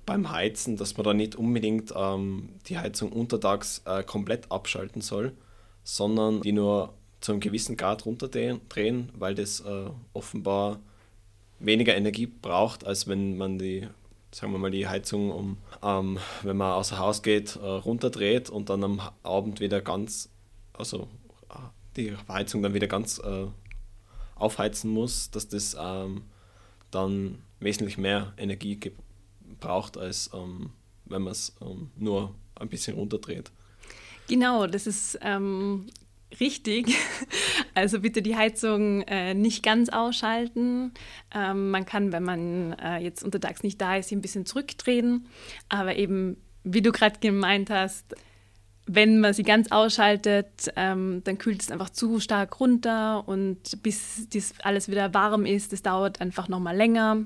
beim 0.05 0.29
Heizen, 0.29 0.75
dass 0.75 0.97
man 0.97 1.05
da 1.05 1.13
nicht 1.13 1.37
unbedingt 1.37 1.93
ähm, 1.95 2.49
die 2.67 2.77
Heizung 2.77 3.13
untertags 3.13 3.81
äh, 3.85 4.03
komplett 4.03 4.51
abschalten 4.51 5.01
soll, 5.01 5.31
sondern 5.85 6.41
die 6.41 6.51
nur 6.51 6.93
zu 7.21 7.31
einem 7.31 7.39
gewissen 7.39 7.77
Grad 7.77 8.05
runterdrehen, 8.05 9.07
weil 9.17 9.33
das 9.33 9.61
äh, 9.61 9.85
offenbar 10.11 10.81
weniger 11.59 11.95
Energie 11.95 12.25
braucht, 12.27 12.85
als 12.85 13.07
wenn 13.07 13.37
man 13.37 13.57
die, 13.57 13.87
sagen 14.31 14.51
wir 14.51 14.59
mal, 14.59 14.71
die 14.71 14.89
Heizung 14.89 15.31
um, 15.31 15.57
ähm, 15.81 16.19
wenn 16.43 16.57
man 16.57 16.73
außer 16.73 16.99
Haus 16.99 17.23
geht, 17.23 17.55
äh, 17.55 17.65
runterdreht 17.65 18.49
und 18.49 18.69
dann 18.69 18.83
am 18.83 19.01
Abend 19.23 19.61
wieder 19.61 19.79
ganz, 19.79 20.29
also 20.73 21.07
die 21.97 22.15
Heizung 22.27 22.61
dann 22.61 22.73
wieder 22.73 22.87
ganz 22.87 23.19
äh, 23.19 23.47
aufheizen 24.35 24.91
muss, 24.91 25.31
dass 25.31 25.47
das 25.47 25.75
ähm, 25.79 26.23
dann 26.89 27.39
wesentlich 27.59 27.97
mehr 27.97 28.33
Energie 28.37 28.79
braucht, 29.59 29.97
als 29.97 30.29
ähm, 30.33 30.71
wenn 31.05 31.21
man 31.21 31.31
es 31.31 31.55
ähm, 31.61 31.91
nur 31.95 32.35
ein 32.55 32.69
bisschen 32.69 32.95
runterdreht. 32.95 33.51
Genau, 34.27 34.67
das 34.67 34.87
ist 34.87 35.19
ähm, 35.21 35.87
richtig. 36.39 36.95
Also 37.73 38.01
bitte 38.01 38.21
die 38.21 38.35
Heizung 38.35 39.01
äh, 39.03 39.33
nicht 39.33 39.63
ganz 39.63 39.87
ausschalten. 39.87 40.91
Ähm, 41.33 41.71
man 41.71 41.85
kann, 41.85 42.11
wenn 42.11 42.23
man 42.23 42.73
äh, 42.73 42.97
jetzt 42.97 43.23
untertags 43.23 43.63
nicht 43.63 43.79
da 43.79 43.95
ist, 43.95 44.09
sie 44.09 44.15
ein 44.17 44.21
bisschen 44.21 44.45
zurückdrehen. 44.45 45.25
Aber 45.69 45.95
eben, 45.95 46.35
wie 46.65 46.81
du 46.81 46.91
gerade 46.91 47.19
gemeint 47.21 47.69
hast, 47.69 48.13
wenn 48.93 49.21
man 49.21 49.33
sie 49.33 49.43
ganz 49.43 49.71
ausschaltet, 49.71 50.69
ähm, 50.75 51.21
dann 51.23 51.37
kühlt 51.37 51.61
es 51.61 51.71
einfach 51.71 51.89
zu 51.89 52.19
stark 52.19 52.59
runter 52.59 53.25
und 53.25 53.81
bis 53.83 54.27
das 54.29 54.53
alles 54.63 54.89
wieder 54.89 55.13
warm 55.13 55.45
ist, 55.45 55.71
das 55.71 55.81
dauert 55.81 56.19
einfach 56.19 56.49
nochmal 56.49 56.75
länger. 56.75 57.23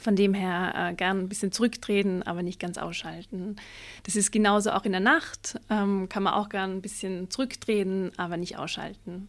Von 0.00 0.16
dem 0.16 0.32
her 0.32 0.72
äh, 0.74 0.94
gern 0.94 1.18
ein 1.18 1.28
bisschen 1.28 1.52
zurücktreten, 1.52 2.22
aber 2.22 2.42
nicht 2.42 2.58
ganz 2.60 2.78
ausschalten. 2.78 3.56
Das 4.04 4.16
ist 4.16 4.30
genauso 4.30 4.70
auch 4.70 4.84
in 4.84 4.92
der 4.92 5.00
Nacht, 5.00 5.60
ähm, 5.68 6.08
kann 6.08 6.22
man 6.22 6.32
auch 6.32 6.48
gern 6.48 6.76
ein 6.76 6.82
bisschen 6.82 7.28
zurücktreten, 7.28 8.12
aber 8.16 8.38
nicht 8.38 8.56
ausschalten. 8.56 9.28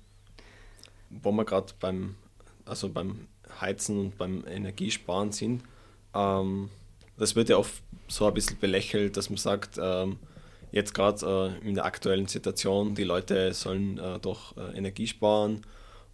Wo 1.10 1.32
wir 1.34 1.44
gerade 1.44 1.74
beim, 1.82 2.16
also 2.64 2.88
beim 2.88 3.28
Heizen 3.60 4.00
und 4.00 4.18
beim 4.18 4.46
Energiesparen 4.48 5.34
sind, 5.34 5.64
ähm, 6.14 6.70
das 7.18 7.36
wird 7.36 7.50
ja 7.50 7.58
oft 7.58 7.84
so 8.08 8.26
ein 8.26 8.34
bisschen 8.34 8.58
belächelt, 8.60 9.18
dass 9.18 9.30
man 9.30 9.38
sagt, 9.38 9.78
ähm, 9.82 10.18
jetzt 10.72 10.94
gerade 10.94 11.58
äh, 11.64 11.68
in 11.68 11.76
der 11.76 11.86
aktuellen 11.86 12.28
Situation, 12.28 12.96
die 12.96 13.04
Leute 13.04 13.54
sollen 13.54 13.98
äh, 13.98 14.20
doch 14.20 14.56
äh, 14.58 14.78
Energie 14.78 15.08
sparen 15.08 15.66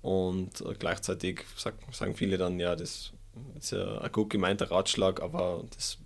und 0.01 0.61
äh, 0.61 0.73
gleichzeitig 0.77 1.43
sag, 1.55 1.75
sagen 1.91 2.15
viele 2.15 2.37
dann, 2.37 2.59
ja, 2.59 2.75
das 2.75 3.13
ist 3.59 3.71
ja 3.71 3.99
ein 3.99 4.11
gut 4.11 4.29
gemeinter 4.29 4.71
Ratschlag, 4.71 5.21
aber 5.21 5.63
das 5.75 5.97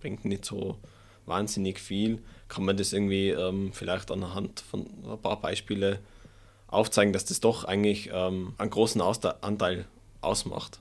bringt 0.00 0.24
nicht 0.24 0.44
so 0.44 0.78
wahnsinnig 1.26 1.78
viel. 1.78 2.22
Kann 2.48 2.64
man 2.64 2.76
das 2.76 2.92
irgendwie 2.92 3.28
ähm, 3.30 3.72
vielleicht 3.72 4.10
anhand 4.10 4.60
von 4.60 4.86
ein 5.04 5.18
paar 5.20 5.40
Beispielen 5.40 5.98
aufzeigen, 6.66 7.12
dass 7.12 7.24
das 7.24 7.40
doch 7.40 7.64
eigentlich 7.64 8.10
ähm, 8.12 8.54
einen 8.58 8.70
großen 8.70 9.00
Anteil 9.00 9.86
ausmacht? 10.20 10.80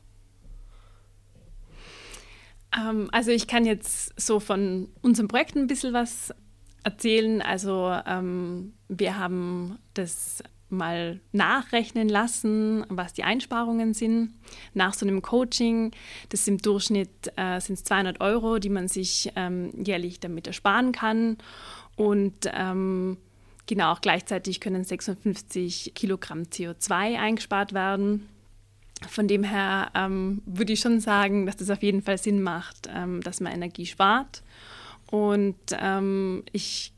Ähm, 2.77 3.09
also 3.12 3.31
ich 3.31 3.48
kann 3.48 3.65
jetzt 3.65 4.19
so 4.19 4.39
von 4.39 4.89
unserem 5.01 5.27
Projekt 5.27 5.55
ein 5.55 5.67
bisschen 5.67 5.93
was 5.93 6.33
erzählen. 6.83 7.41
Also 7.41 7.93
ähm, 8.05 8.74
wir 8.88 9.17
haben 9.17 9.77
das 9.93 10.43
mal 10.69 11.19
nachrechnen 11.31 12.09
lassen, 12.09 12.86
was 12.89 13.13
die 13.13 13.24
Einsparungen 13.24 13.93
sind 13.93 14.33
nach 14.74 14.93
so 14.93 15.05
einem 15.05 15.21
Coaching. 15.21 15.91
Das 16.29 16.48
im 16.48 16.59
Durchschnitt 16.59 17.33
äh, 17.36 17.59
sind 17.59 17.77
200 17.77 18.21
Euro, 18.21 18.59
die 18.59 18.69
man 18.69 18.88
sich 18.88 19.31
ähm, 19.36 19.71
jährlich 19.83 20.19
damit 20.19 20.48
ersparen 20.48 20.91
kann. 20.91 21.38
Und 21.95 22.50
ähm, 22.53 23.17
genau 23.65 23.91
auch 23.91 24.01
gleichzeitig 24.01 24.59
können 24.59 24.83
56 24.83 25.93
Kilogramm 25.95 26.43
CO2 26.43 27.17
eingespart 27.17 27.74
werden. 27.74 28.29
Von 29.07 29.27
dem 29.27 29.43
her 29.43 29.91
ähm, 29.95 30.41
würde 30.45 30.74
ich 30.74 30.81
schon 30.81 31.00
sagen, 31.00 31.45
dass 31.45 31.57
das 31.57 31.69
auf 31.69 31.81
jeden 31.81 32.01
Fall 32.01 32.17
Sinn 32.17 32.41
macht, 32.41 32.89
ähm, 32.93 33.21
dass 33.21 33.39
man 33.39 33.53
Energie 33.53 33.86
spart. 33.86 34.43
Und 35.11 35.57
ähm, 35.79 36.43
ich 36.51 36.93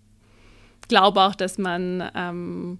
glaube 0.87 1.21
auch, 1.21 1.35
dass 1.35 1.57
man 1.57 2.09
ähm, 2.13 2.79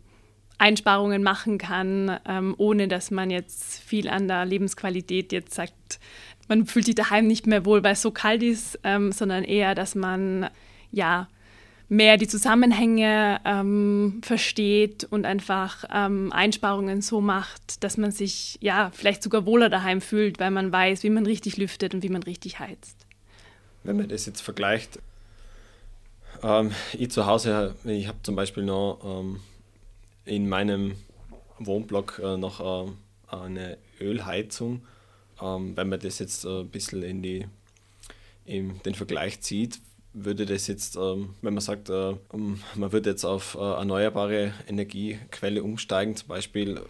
Einsparungen 0.57 1.23
machen 1.23 1.57
kann, 1.57 2.19
ähm, 2.27 2.53
ohne 2.57 2.87
dass 2.87 3.09
man 3.09 3.31
jetzt 3.31 3.79
viel 3.79 4.07
an 4.09 4.27
der 4.27 4.45
Lebensqualität 4.45 5.31
jetzt 5.31 5.53
sagt, 5.53 5.99
man 6.47 6.65
fühlt 6.65 6.85
sich 6.85 6.95
daheim 6.95 7.27
nicht 7.27 7.47
mehr 7.47 7.65
wohl, 7.65 7.83
weil 7.83 7.93
es 7.93 8.01
so 8.01 8.11
kalt 8.11 8.43
ist, 8.43 8.79
ähm, 8.83 9.11
sondern 9.11 9.43
eher, 9.43 9.73
dass 9.73 9.95
man 9.95 10.49
ja 10.91 11.29
mehr 11.87 12.17
die 12.17 12.27
Zusammenhänge 12.27 13.41
ähm, 13.43 14.21
versteht 14.23 15.05
und 15.05 15.25
einfach 15.25 15.83
ähm, 15.93 16.31
Einsparungen 16.31 17.01
so 17.01 17.21
macht, 17.21 17.83
dass 17.83 17.97
man 17.97 18.11
sich 18.11 18.57
ja 18.61 18.91
vielleicht 18.93 19.23
sogar 19.23 19.45
wohler 19.45 19.69
daheim 19.69 19.99
fühlt, 19.99 20.39
weil 20.39 20.51
man 20.51 20.71
weiß, 20.71 21.03
wie 21.03 21.09
man 21.09 21.25
richtig 21.25 21.57
lüftet 21.57 21.93
und 21.93 22.03
wie 22.03 22.09
man 22.09 22.23
richtig 22.23 22.59
heizt. 22.59 23.07
Wenn 23.83 23.97
man 23.97 24.09
das 24.09 24.25
jetzt 24.25 24.41
vergleicht, 24.41 24.99
ähm, 26.43 26.71
ich 26.93 27.11
zu 27.11 27.25
Hause, 27.25 27.75
ich 27.85 28.07
habe 28.07 28.19
zum 28.23 28.35
Beispiel 28.35 28.63
noch 28.63 28.99
ähm, 29.03 29.39
in 30.25 30.47
meinem 30.49 30.95
Wohnblock 31.59 32.19
äh, 32.23 32.37
noch 32.37 32.59
äh, 32.59 33.35
eine 33.35 33.77
Ölheizung. 33.99 34.81
Ähm, 35.41 35.75
wenn 35.75 35.89
man 35.89 35.99
das 35.99 36.19
jetzt 36.19 36.45
äh, 36.45 36.61
ein 36.61 36.69
bisschen 36.69 37.03
in 37.03 37.21
die, 37.21 37.47
in 38.45 38.81
den 38.83 38.95
Vergleich 38.95 39.41
zieht, 39.41 39.79
würde 40.13 40.45
das 40.45 40.67
jetzt, 40.67 40.95
ähm, 40.97 41.35
wenn 41.41 41.53
man 41.53 41.61
sagt, 41.61 41.89
äh, 41.89 42.13
man 42.33 42.91
würde 42.91 43.11
jetzt 43.11 43.23
auf 43.23 43.55
äh, 43.55 43.59
erneuerbare 43.59 44.53
Energiequelle 44.67 45.63
umsteigen, 45.63 46.15
zum 46.15 46.27
Beispiel, 46.27 46.81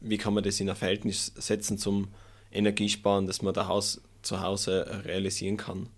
wie 0.00 0.18
kann 0.18 0.34
man 0.34 0.44
das 0.44 0.60
in 0.60 0.68
ein 0.68 0.76
Verhältnis 0.76 1.32
setzen 1.36 1.78
zum 1.78 2.08
Energiesparen, 2.50 3.26
dass 3.26 3.42
man 3.42 3.54
das 3.54 3.68
Haus 3.68 4.02
zu 4.20 4.40
Hause 4.40 5.02
realisieren 5.04 5.56
kann? 5.56 5.88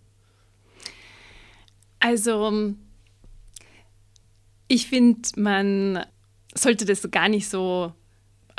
Also 2.04 2.74
ich 4.68 4.88
finde, 4.88 5.26
man 5.36 6.04
sollte 6.52 6.84
das 6.84 7.10
gar 7.10 7.30
nicht 7.30 7.48
so 7.48 7.94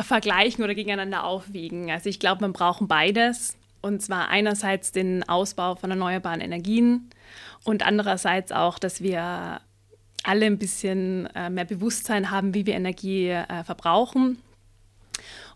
vergleichen 0.02 0.64
oder 0.64 0.74
gegeneinander 0.74 1.25
aufwiegen. 1.25 1.92
Also 1.92 2.10
ich 2.10 2.20
glaube, 2.20 2.42
man 2.42 2.54
braucht 2.54 2.88
beides. 2.88 3.56
Und 3.82 4.02
zwar 4.02 4.30
einerseits 4.30 4.94
den 4.94 5.30
Ausbau 5.30 5.75
von 5.75 5.92
erneuerbaren 5.92 6.42
Energien 6.42 7.12
und 7.64 7.86
andererseits 7.86 8.52
auch, 8.52 8.80
dass 8.80 9.04
wir 9.04 9.62
alle 10.24 10.48
ein 10.48 10.58
bisschen 10.58 11.28
äh, 11.36 11.52
mehr 11.52 11.66
Bewusstsein 11.66 12.32
haben, 12.32 12.56
wie 12.56 12.66
wir 12.66 12.74
Energie 12.74 13.28
äh, 13.28 13.64
verbrauchen. 13.64 14.40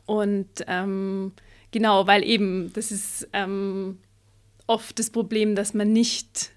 Und 0.06 0.64
ähm, 0.68 1.32
genau, 1.72 2.06
weil 2.06 2.24
eben, 2.24 2.72
das 2.74 2.92
ist 2.92 3.28
ähm, 3.34 3.98
oft 4.68 5.00
das 5.00 5.10
Problem, 5.10 5.56
dass 5.56 5.74
man 5.74 5.92
nicht 5.92 6.52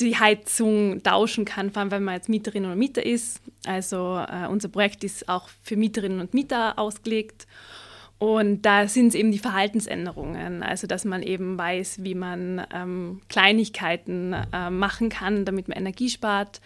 die 0.00 0.16
Heizung 0.16 1.02
tauschen 1.02 1.44
kann, 1.44 1.70
vor 1.70 1.82
allem 1.82 1.90
wenn 1.90 2.04
man 2.04 2.14
jetzt 2.14 2.28
Mieterin 2.28 2.64
oder 2.64 2.76
Mieter 2.76 3.04
ist. 3.04 3.40
Also 3.66 4.24
äh, 4.28 4.46
unser 4.48 4.68
Projekt 4.68 5.04
ist 5.04 5.28
auch 5.28 5.48
für 5.62 5.76
Mieterinnen 5.76 6.20
und 6.20 6.34
Mieter 6.34 6.78
ausgelegt. 6.78 7.46
Und 8.18 8.62
da 8.62 8.88
sind 8.88 9.08
es 9.08 9.14
eben 9.14 9.32
die 9.32 9.38
Verhaltensänderungen, 9.38 10.62
also 10.62 10.86
dass 10.86 11.04
man 11.04 11.22
eben 11.22 11.58
weiß, 11.58 12.04
wie 12.04 12.14
man 12.14 12.64
ähm, 12.72 13.20
Kleinigkeiten 13.28 14.32
äh, 14.32 14.70
machen 14.70 15.08
kann, 15.08 15.44
damit 15.44 15.68
man 15.68 15.76
Energie 15.76 16.08
spart, 16.08 16.60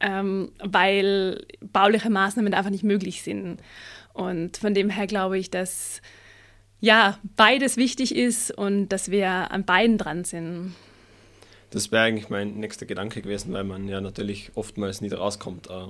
ähm, 0.00 0.52
weil 0.62 1.44
bauliche 1.60 2.10
Maßnahmen 2.10 2.54
einfach 2.54 2.70
nicht 2.70 2.84
möglich 2.84 3.22
sind. 3.22 3.58
Und 4.12 4.58
von 4.58 4.74
dem 4.74 4.90
her 4.90 5.06
glaube 5.06 5.38
ich, 5.38 5.50
dass 5.50 6.02
ja 6.80 7.18
beides 7.36 7.76
wichtig 7.76 8.14
ist 8.14 8.56
und 8.56 8.88
dass 8.90 9.10
wir 9.10 9.50
an 9.50 9.64
beiden 9.64 9.98
dran 9.98 10.24
sind. 10.24 10.74
Das 11.72 11.90
wäre 11.90 12.04
eigentlich 12.04 12.28
mein 12.28 12.60
nächster 12.60 12.84
Gedanke 12.84 13.22
gewesen, 13.22 13.54
weil 13.54 13.64
man 13.64 13.88
ja 13.88 14.02
natürlich 14.02 14.50
oftmals 14.56 15.00
nicht 15.00 15.16
rauskommt 15.16 15.70
äh, 15.70 15.86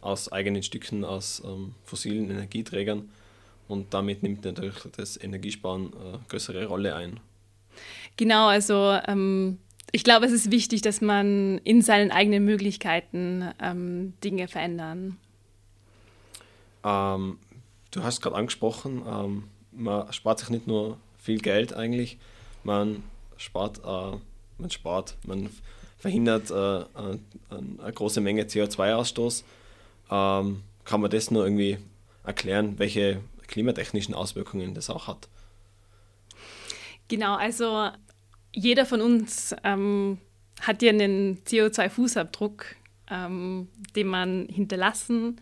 aus 0.00 0.32
eigenen 0.32 0.62
Stücken, 0.62 1.04
aus 1.04 1.42
ähm, 1.44 1.74
fossilen 1.84 2.30
Energieträgern. 2.30 3.10
Und 3.68 3.92
damit 3.92 4.22
nimmt 4.22 4.42
natürlich 4.46 4.76
das 4.96 5.22
Energiesparen 5.22 5.92
eine 5.94 6.14
äh, 6.14 6.18
größere 6.30 6.64
Rolle 6.64 6.96
ein. 6.96 7.20
Genau, 8.16 8.48
also 8.48 8.98
ähm, 9.06 9.58
ich 9.92 10.02
glaube, 10.02 10.24
es 10.24 10.32
ist 10.32 10.50
wichtig, 10.50 10.80
dass 10.80 11.02
man 11.02 11.58
in 11.58 11.82
seinen 11.82 12.10
eigenen 12.10 12.46
Möglichkeiten 12.46 13.50
ähm, 13.60 14.14
Dinge 14.24 14.48
verändern. 14.48 15.18
Ähm, 16.84 17.38
du 17.90 18.02
hast 18.02 18.22
gerade 18.22 18.36
angesprochen, 18.36 19.02
ähm, 19.06 19.44
man 19.72 20.10
spart 20.10 20.38
sich 20.38 20.48
nicht 20.48 20.66
nur 20.66 20.96
viel 21.18 21.38
Geld 21.38 21.74
eigentlich, 21.74 22.16
man 22.64 23.02
spart 23.36 23.82
äh, 23.84 24.16
man 24.62 24.70
spart, 24.70 25.16
man 25.26 25.50
verhindert 25.98 26.50
äh, 26.50 26.54
eine, 26.54 27.20
eine, 27.50 27.92
große 27.92 28.20
Menge 28.20 28.44
CO2-Ausstoß. 28.44 29.44
Ähm, 30.10 30.62
kann 30.84 31.00
man 31.00 31.10
das 31.10 31.30
nur 31.30 31.44
irgendwie 31.44 31.78
erklären, 32.24 32.78
welche 32.78 33.20
klimatechnischen 33.46 34.14
Auswirkungen 34.14 34.74
das 34.74 34.90
auch 34.90 35.06
hat? 35.06 35.28
Genau, 37.08 37.36
also 37.36 37.90
jeder 38.52 38.86
von 38.86 39.00
uns 39.00 39.54
ähm, 39.64 40.18
hat 40.60 40.82
ja 40.82 40.90
einen 40.90 41.42
CO2-Fußabdruck, 41.44 42.64
ähm, 43.10 43.68
den 43.94 44.06
man 44.06 44.48
hinterlassen. 44.48 45.40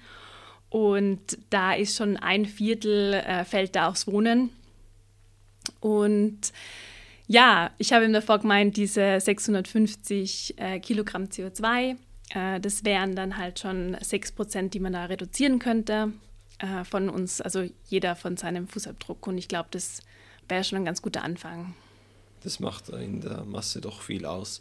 Und 0.69 1.39
da 1.51 1.73
ist 1.73 1.97
schon 1.97 2.17
ein 2.17 2.47
Viertel 2.47 3.15
äh, 3.15 3.45
fällt 3.45 3.77
da 3.77 3.89
aufs 3.89 4.07
Wohnen. 4.07 4.51
Und 5.81 6.53
ja, 7.31 7.71
ich 7.79 7.93
habe 7.93 8.05
ihm 8.05 8.13
davor 8.13 8.41
gemeint, 8.41 8.77
diese 8.77 9.21
650 9.21 10.59
äh, 10.59 10.81
Kilogramm 10.81 11.27
CO2, 11.27 11.95
äh, 12.35 12.59
das 12.59 12.85
wären 12.85 13.15
dann 13.15 13.37
halt 13.37 13.61
schon 13.61 13.97
6 14.01 14.33
Prozent, 14.33 14.75
die 14.75 14.81
man 14.81 14.95
da 14.95 15.05
reduzieren 15.05 15.61
könnte 15.61 16.13
äh, 16.59 16.83
von 16.83 17.09
uns, 17.09 17.41
also 17.41 17.65
jeder 17.87 18.17
von 18.17 18.37
seinem 18.37 18.67
Fußabdruck. 18.67 19.29
Und 19.29 19.39
ich 19.39 19.47
glaube, 19.47 19.69
das 19.71 20.03
wäre 20.49 20.65
schon 20.65 20.79
ein 20.79 20.85
ganz 20.85 21.03
guter 21.03 21.23
Anfang. 21.23 21.77
Das 22.43 22.59
macht 22.59 22.89
in 22.89 23.21
der 23.21 23.45
Masse 23.45 23.81
doch 23.81 24.03
viel 24.03 24.27
aus. 24.27 24.61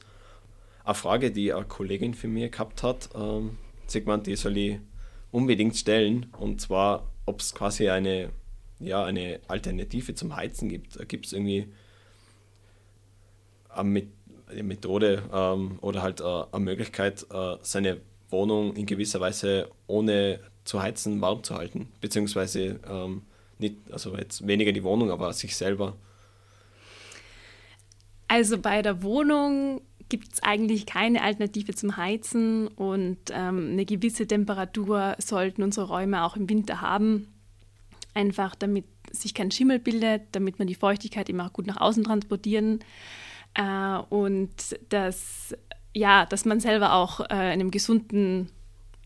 Eine 0.86 0.94
Frage, 0.94 1.32
die 1.32 1.52
eine 1.52 1.66
Kollegin 1.66 2.14
für 2.14 2.28
mich 2.28 2.52
gehabt 2.52 2.84
hat, 2.84 3.10
ähm, 3.16 3.58
Sigmund, 3.88 4.28
die 4.28 4.36
soll 4.36 4.56
ich 4.58 4.80
unbedingt 5.32 5.76
stellen, 5.76 6.28
und 6.38 6.62
zwar, 6.62 7.12
ob 7.26 7.40
es 7.40 7.56
quasi 7.56 7.90
eine, 7.90 8.30
ja, 8.80 9.04
eine 9.06 9.40
Alternative 9.48 10.14
zum 10.14 10.36
Heizen 10.36 10.70
gibt. 10.70 11.10
Gibt 11.10 11.26
es 11.26 11.34
irgendwie 11.34 11.74
eine 13.70 14.08
Methode 14.64 15.24
ähm, 15.32 15.78
oder 15.82 16.02
halt 16.02 16.22
äh, 16.22 16.44
eine 16.52 16.66
Möglichkeit, 16.66 17.26
äh, 17.32 17.58
seine 17.62 18.02
Wohnung 18.30 18.76
in 18.76 18.86
gewisser 18.86 19.20
Weise 19.20 19.70
ohne 19.88 20.40
zu 20.64 20.82
heizen 20.82 21.20
warm 21.22 21.44
zu 21.44 21.56
halten, 21.56 21.88
beziehungsweise 22.02 22.80
ähm, 22.88 23.24
nicht, 23.58 23.76
also 23.92 24.16
jetzt 24.16 24.48
weniger 24.48 24.72
die 24.72 24.84
Wohnung, 24.84 25.12
aber 25.12 25.34
sich 25.34 25.56
selber. 25.56 25.96
Also 28.28 28.60
bei 28.60 28.82
der 28.82 29.02
Wohnung 29.02 29.82
gibt 30.08 30.34
es 30.34 30.44
eigentlich 30.44 30.86
keine 30.86 31.24
Alternative 31.24 31.74
zum 31.74 31.98
Heizen 31.98 32.68
und 32.68 33.18
ähm, 33.32 33.72
eine 33.72 33.86
gewisse 33.86 34.28
Temperatur 34.28 35.16
sollten 35.20 35.64
unsere 35.64 35.88
Räume 35.88 36.24
auch 36.24 36.36
im 36.36 36.50
Winter 36.50 36.82
haben. 36.82 37.28
Einfach 38.14 38.56
damit 38.56 38.86
sich 39.12 39.34
kein 39.34 39.52
Schimmel 39.52 39.80
bildet, 39.80 40.24
damit 40.32 40.60
man 40.60 40.68
die 40.68 40.76
Feuchtigkeit 40.76 41.30
immer 41.30 41.48
auch 41.48 41.54
gut 41.54 41.68
nach 41.68 41.82
außen 41.82 42.04
transportieren 42.04 42.80
äh, 43.54 43.98
und 44.10 44.52
dass, 44.90 45.56
ja, 45.94 46.26
dass 46.26 46.46
man 46.46 46.60
selber 46.60 46.94
auch 46.94 47.20
äh, 47.22 47.54
in 47.54 47.60
einem 47.60 47.72
gesunden, 47.72 48.50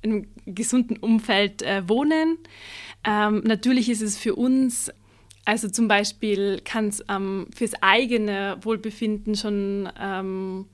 in 0.02 0.12
einem 0.12 0.28
gesunden 0.46 0.98
Umfeld 0.98 1.62
äh, 1.62 1.88
wohnen. 1.88 2.38
Ähm, 3.06 3.42
natürlich 3.46 3.90
ist 3.90 4.02
es 4.02 4.18
für 4.18 4.36
uns 4.36 4.92
also 5.46 5.68
zum 5.70 5.88
Beispiel 5.88 6.62
kann 6.64 6.88
es 6.88 7.04
ähm, 7.10 7.48
fürs 7.54 7.74
eigene 7.82 8.58
Wohlbefinden 8.62 9.36
schon 9.36 9.90
ähm, 10.00 10.66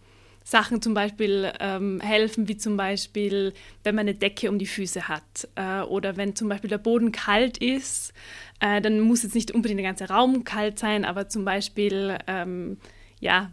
Sachen 0.44 0.82
zum 0.82 0.94
Beispiel 0.94 1.52
ähm, 1.60 2.00
helfen, 2.02 2.48
wie 2.48 2.58
zum 2.58 2.78
Beispiel, 2.78 3.54
wenn 3.84 3.96
man 3.96 4.08
eine 4.08 4.16
Decke 4.16 4.50
um 4.50 4.60
die 4.60 4.68
Füße 4.68 5.08
hat 5.08 5.48
äh, 5.56 5.82
oder 5.82 6.18
wenn 6.18 6.36
zum 6.36 6.50
Beispiel 6.50 6.70
der 6.70 6.78
Boden 6.78 7.12
kalt 7.12 7.58
ist, 7.58 8.14
äh, 8.60 8.82
dann 8.82 9.00
muss 9.00 9.24
jetzt 9.24 9.36
nicht 9.36 9.52
unbedingt 9.52 9.80
der 9.80 9.88
ganze 9.88 10.10
Raum 10.10 10.44
kalt 10.44 10.80
sein, 10.80 11.04
aber 11.04 11.30
zum 11.30 11.46
Beispiel 11.46 12.18
ähm, 12.28 12.78
ja, 13.20 13.52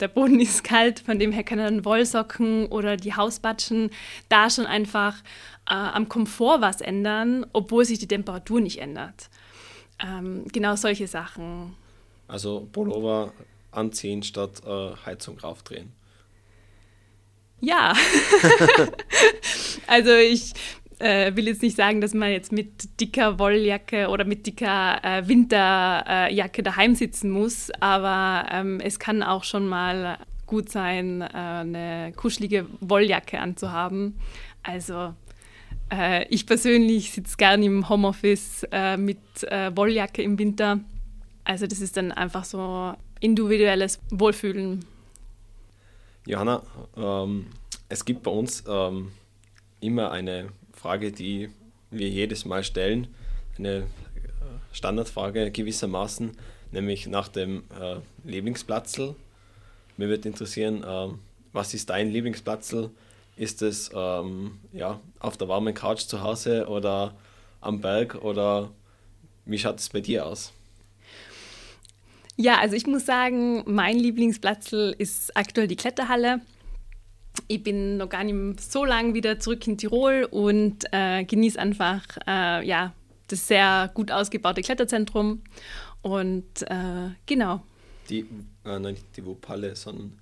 der 0.00 0.08
Boden 0.08 0.40
ist 0.40 0.64
kalt, 0.64 1.00
von 1.00 1.18
dem 1.18 1.32
her 1.32 1.44
können 1.44 1.84
Wollsocken 1.84 2.66
oder 2.66 2.96
die 2.96 3.14
Hausbatschen 3.14 3.90
da 4.28 4.50
schon 4.50 4.66
einfach 4.66 5.16
äh, 5.68 5.74
am 5.74 6.08
Komfort 6.08 6.60
was 6.60 6.80
ändern, 6.80 7.46
obwohl 7.52 7.84
sich 7.84 7.98
die 7.98 8.08
Temperatur 8.08 8.60
nicht 8.60 8.78
ändert. 8.78 9.30
Ähm, 10.04 10.46
genau 10.52 10.74
solche 10.74 11.06
Sachen. 11.06 11.76
Also 12.26 12.68
Pullover 12.72 13.32
anziehen 13.70 14.22
statt 14.22 14.62
äh, 14.66 14.90
Heizung 15.06 15.38
raufdrehen. 15.38 15.92
Ja. 17.60 17.94
also 19.86 20.14
ich 20.14 20.52
äh, 21.02 21.34
will 21.34 21.48
jetzt 21.48 21.62
nicht 21.62 21.76
sagen, 21.76 22.00
dass 22.00 22.14
man 22.14 22.30
jetzt 22.30 22.52
mit 22.52 23.00
dicker 23.00 23.38
Wolljacke 23.38 24.08
oder 24.08 24.24
mit 24.24 24.46
dicker 24.46 25.02
äh, 25.02 25.26
Winterjacke 25.26 26.62
daheim 26.62 26.94
sitzen 26.94 27.30
muss, 27.30 27.70
aber 27.80 28.46
ähm, 28.52 28.80
es 28.80 28.98
kann 28.98 29.22
auch 29.22 29.44
schon 29.44 29.66
mal 29.66 30.18
gut 30.46 30.70
sein, 30.70 31.22
äh, 31.22 31.26
eine 31.26 32.12
kuschelige 32.14 32.66
Wolljacke 32.80 33.40
anzuhaben. 33.40 34.18
Also 34.62 35.14
äh, 35.92 36.26
ich 36.28 36.46
persönlich 36.46 37.10
sitze 37.10 37.36
gerne 37.36 37.64
im 37.64 37.88
Homeoffice 37.88 38.66
äh, 38.70 38.96
mit 38.96 39.18
äh, 39.42 39.76
Wolljacke 39.76 40.22
im 40.22 40.38
Winter. 40.38 40.80
Also 41.44 41.66
das 41.66 41.80
ist 41.80 41.96
dann 41.96 42.12
einfach 42.12 42.44
so 42.44 42.94
individuelles 43.20 44.00
Wohlfühlen. 44.10 44.84
Johanna, 46.26 46.62
ähm, 46.96 47.46
es 47.88 48.04
gibt 48.04 48.22
bei 48.22 48.30
uns 48.30 48.62
ähm, 48.68 49.10
immer 49.80 50.12
eine 50.12 50.48
Frage, 50.72 51.12
die 51.12 51.50
wir 51.90 52.08
jedes 52.08 52.44
Mal 52.44 52.64
stellen, 52.64 53.08
eine 53.58 53.78
äh, 53.78 53.84
Standardfrage 54.72 55.50
gewissermaßen, 55.50 56.32
nämlich 56.70 57.06
nach 57.06 57.28
dem 57.28 57.64
äh, 57.78 57.96
Lieblingsplatzl. 58.24 59.14
Mir 59.96 60.08
würde 60.08 60.28
interessieren, 60.28 60.82
äh, 60.82 61.08
was 61.52 61.74
ist 61.74 61.90
dein 61.90 62.10
Lieblingsplatzl? 62.10 62.90
Ist 63.36 63.62
es 63.62 63.90
ähm, 63.94 64.58
ja, 64.72 65.00
auf 65.20 65.36
der 65.36 65.48
warmen 65.48 65.74
Couch 65.74 66.00
zu 66.00 66.22
Hause 66.22 66.66
oder 66.68 67.14
am 67.60 67.80
Berg 67.80 68.16
oder 68.16 68.70
wie 69.44 69.58
schaut 69.58 69.78
es 69.78 69.88
bei 69.88 70.00
dir 70.00 70.26
aus? 70.26 70.52
Ja, 72.36 72.58
also 72.58 72.74
ich 72.76 72.86
muss 72.86 73.06
sagen, 73.06 73.62
mein 73.66 73.96
Lieblingsplatzl 73.96 74.94
ist 74.98 75.36
aktuell 75.36 75.68
die 75.68 75.76
Kletterhalle 75.76 76.40
ich 77.48 77.62
bin 77.62 77.96
noch 77.96 78.08
gar 78.08 78.24
nicht 78.24 78.60
so 78.60 78.84
lange 78.84 79.14
wieder 79.14 79.38
zurück 79.38 79.66
in 79.66 79.78
Tirol 79.78 80.26
und 80.30 80.84
äh, 80.92 81.24
genieße 81.24 81.58
einfach 81.58 82.04
äh, 82.26 82.66
ja, 82.66 82.92
das 83.28 83.48
sehr 83.48 83.90
gut 83.94 84.10
ausgebaute 84.10 84.62
Kletterzentrum. 84.62 85.42
Und 86.02 86.62
äh, 86.62 87.10
genau. 87.26 87.62
Die, 88.08 88.20
äh, 88.20 88.78
nein, 88.78 88.94
nicht 88.94 89.16
die 89.16 89.24
Wuppalle, 89.24 89.76
sondern 89.76 90.18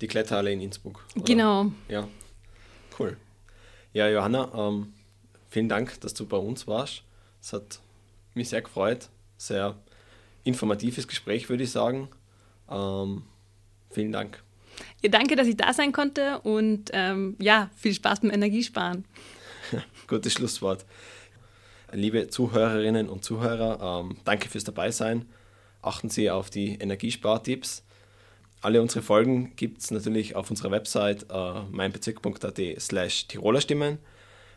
die 0.00 0.06
Kletterhalle 0.06 0.52
in 0.52 0.60
Innsbruck. 0.60 1.04
Oder? 1.14 1.24
Genau. 1.24 1.72
Ja, 1.88 2.08
cool. 2.98 3.16
Ja, 3.92 4.08
Johanna, 4.08 4.50
ähm, 4.54 4.92
vielen 5.48 5.68
Dank, 5.68 6.00
dass 6.00 6.14
du 6.14 6.26
bei 6.26 6.36
uns 6.36 6.66
warst. 6.66 7.02
Es 7.40 7.52
hat 7.52 7.80
mich 8.34 8.48
sehr 8.48 8.62
gefreut. 8.62 9.08
Sehr 9.36 9.76
informatives 10.44 11.06
Gespräch, 11.06 11.48
würde 11.48 11.64
ich 11.64 11.70
sagen. 11.70 12.08
Ähm, 12.70 13.22
vielen 13.90 14.12
Dank. 14.12 14.42
Ja, 15.02 15.10
danke, 15.10 15.36
dass 15.36 15.46
ich 15.46 15.56
da 15.56 15.72
sein 15.72 15.92
konnte 15.92 16.40
und 16.40 16.90
ähm, 16.92 17.36
ja, 17.38 17.70
viel 17.76 17.94
Spaß 17.94 18.20
beim 18.20 18.30
Energiesparen. 18.30 19.04
Gutes 20.06 20.32
Schlusswort. 20.32 20.84
Liebe 21.92 22.28
Zuhörerinnen 22.28 23.08
und 23.08 23.24
Zuhörer, 23.24 24.02
ähm, 24.02 24.18
danke 24.24 24.48
fürs 24.48 24.64
Dabeisein. 24.64 25.26
Achten 25.80 26.10
Sie 26.10 26.30
auf 26.30 26.50
die 26.50 26.74
Energiespartipps. 26.74 27.84
Alle 28.60 28.82
unsere 28.82 29.02
Folgen 29.02 29.54
gibt 29.54 29.82
es 29.82 29.90
natürlich 29.90 30.34
auf 30.34 30.50
unserer 30.50 30.70
Website 30.70 31.26
äh, 31.30 31.60
meinbezirk.at 31.70 32.60
slash 32.80 33.28
Tirolerstimmen. 33.28 33.98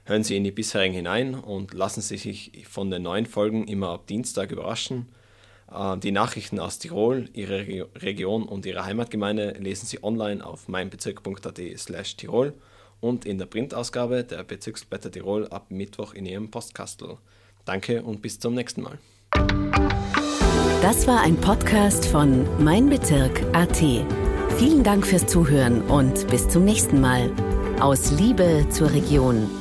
Hören 0.06 0.24
Sie 0.24 0.36
in 0.36 0.44
die 0.44 0.52
bisherigen 0.52 0.96
hinein 0.96 1.36
und 1.36 1.74
lassen 1.74 2.02
Sie 2.02 2.18
sich 2.18 2.66
von 2.68 2.90
den 2.90 3.04
neuen 3.04 3.28
Folgen 3.28 3.68
immer 3.68 3.90
ab 3.90 4.08
Dienstag 4.08 4.52
überraschen. 4.52 5.08
Äh, 5.74 5.98
die 5.98 6.12
Nachrichten 6.12 6.60
aus 6.60 6.80
Tirol, 6.80 7.30
Ihrer 7.34 7.66
Region 8.02 8.44
und 8.44 8.66
Ihrer 8.66 8.86
Heimatgemeinde 8.86 9.56
lesen 9.60 9.86
Sie 9.86 10.04
online 10.04 10.46
auf 10.46 10.68
meinbezirk.at 10.68 11.60
slash 11.78 12.18
Tirol 12.18 12.54
und 13.00 13.26
in 13.26 13.38
der 13.38 13.46
Printausgabe 13.46 14.24
der 14.24 14.44
Bezirksblätter 14.44 15.12
Tirol 15.12 15.48
ab 15.48 15.68
Mittwoch 15.70 16.14
in 16.14 16.26
Ihrem 16.26 16.52
Postkastel. 16.52 17.18
Danke 17.66 18.04
und 18.04 18.22
bis 18.22 18.40
zum 18.40 18.54
nächsten 18.54 18.82
Mal. 18.82 18.98
Das 20.82 21.06
war 21.06 21.22
ein 21.22 21.36
Podcast 21.38 22.06
von 22.08 22.48
Mein 22.64 22.90
Bezirk 22.90 23.44
AT. 23.54 23.78
Vielen 24.58 24.84
Dank 24.84 25.06
fürs 25.06 25.28
Zuhören 25.28 25.82
und 25.84 26.28
bis 26.28 26.48
zum 26.48 26.66
nächsten 26.66 27.00
Mal. 27.00 27.32
Aus 27.80 28.12
Liebe 28.12 28.66
zur 28.70 28.92
Region. 28.92 29.61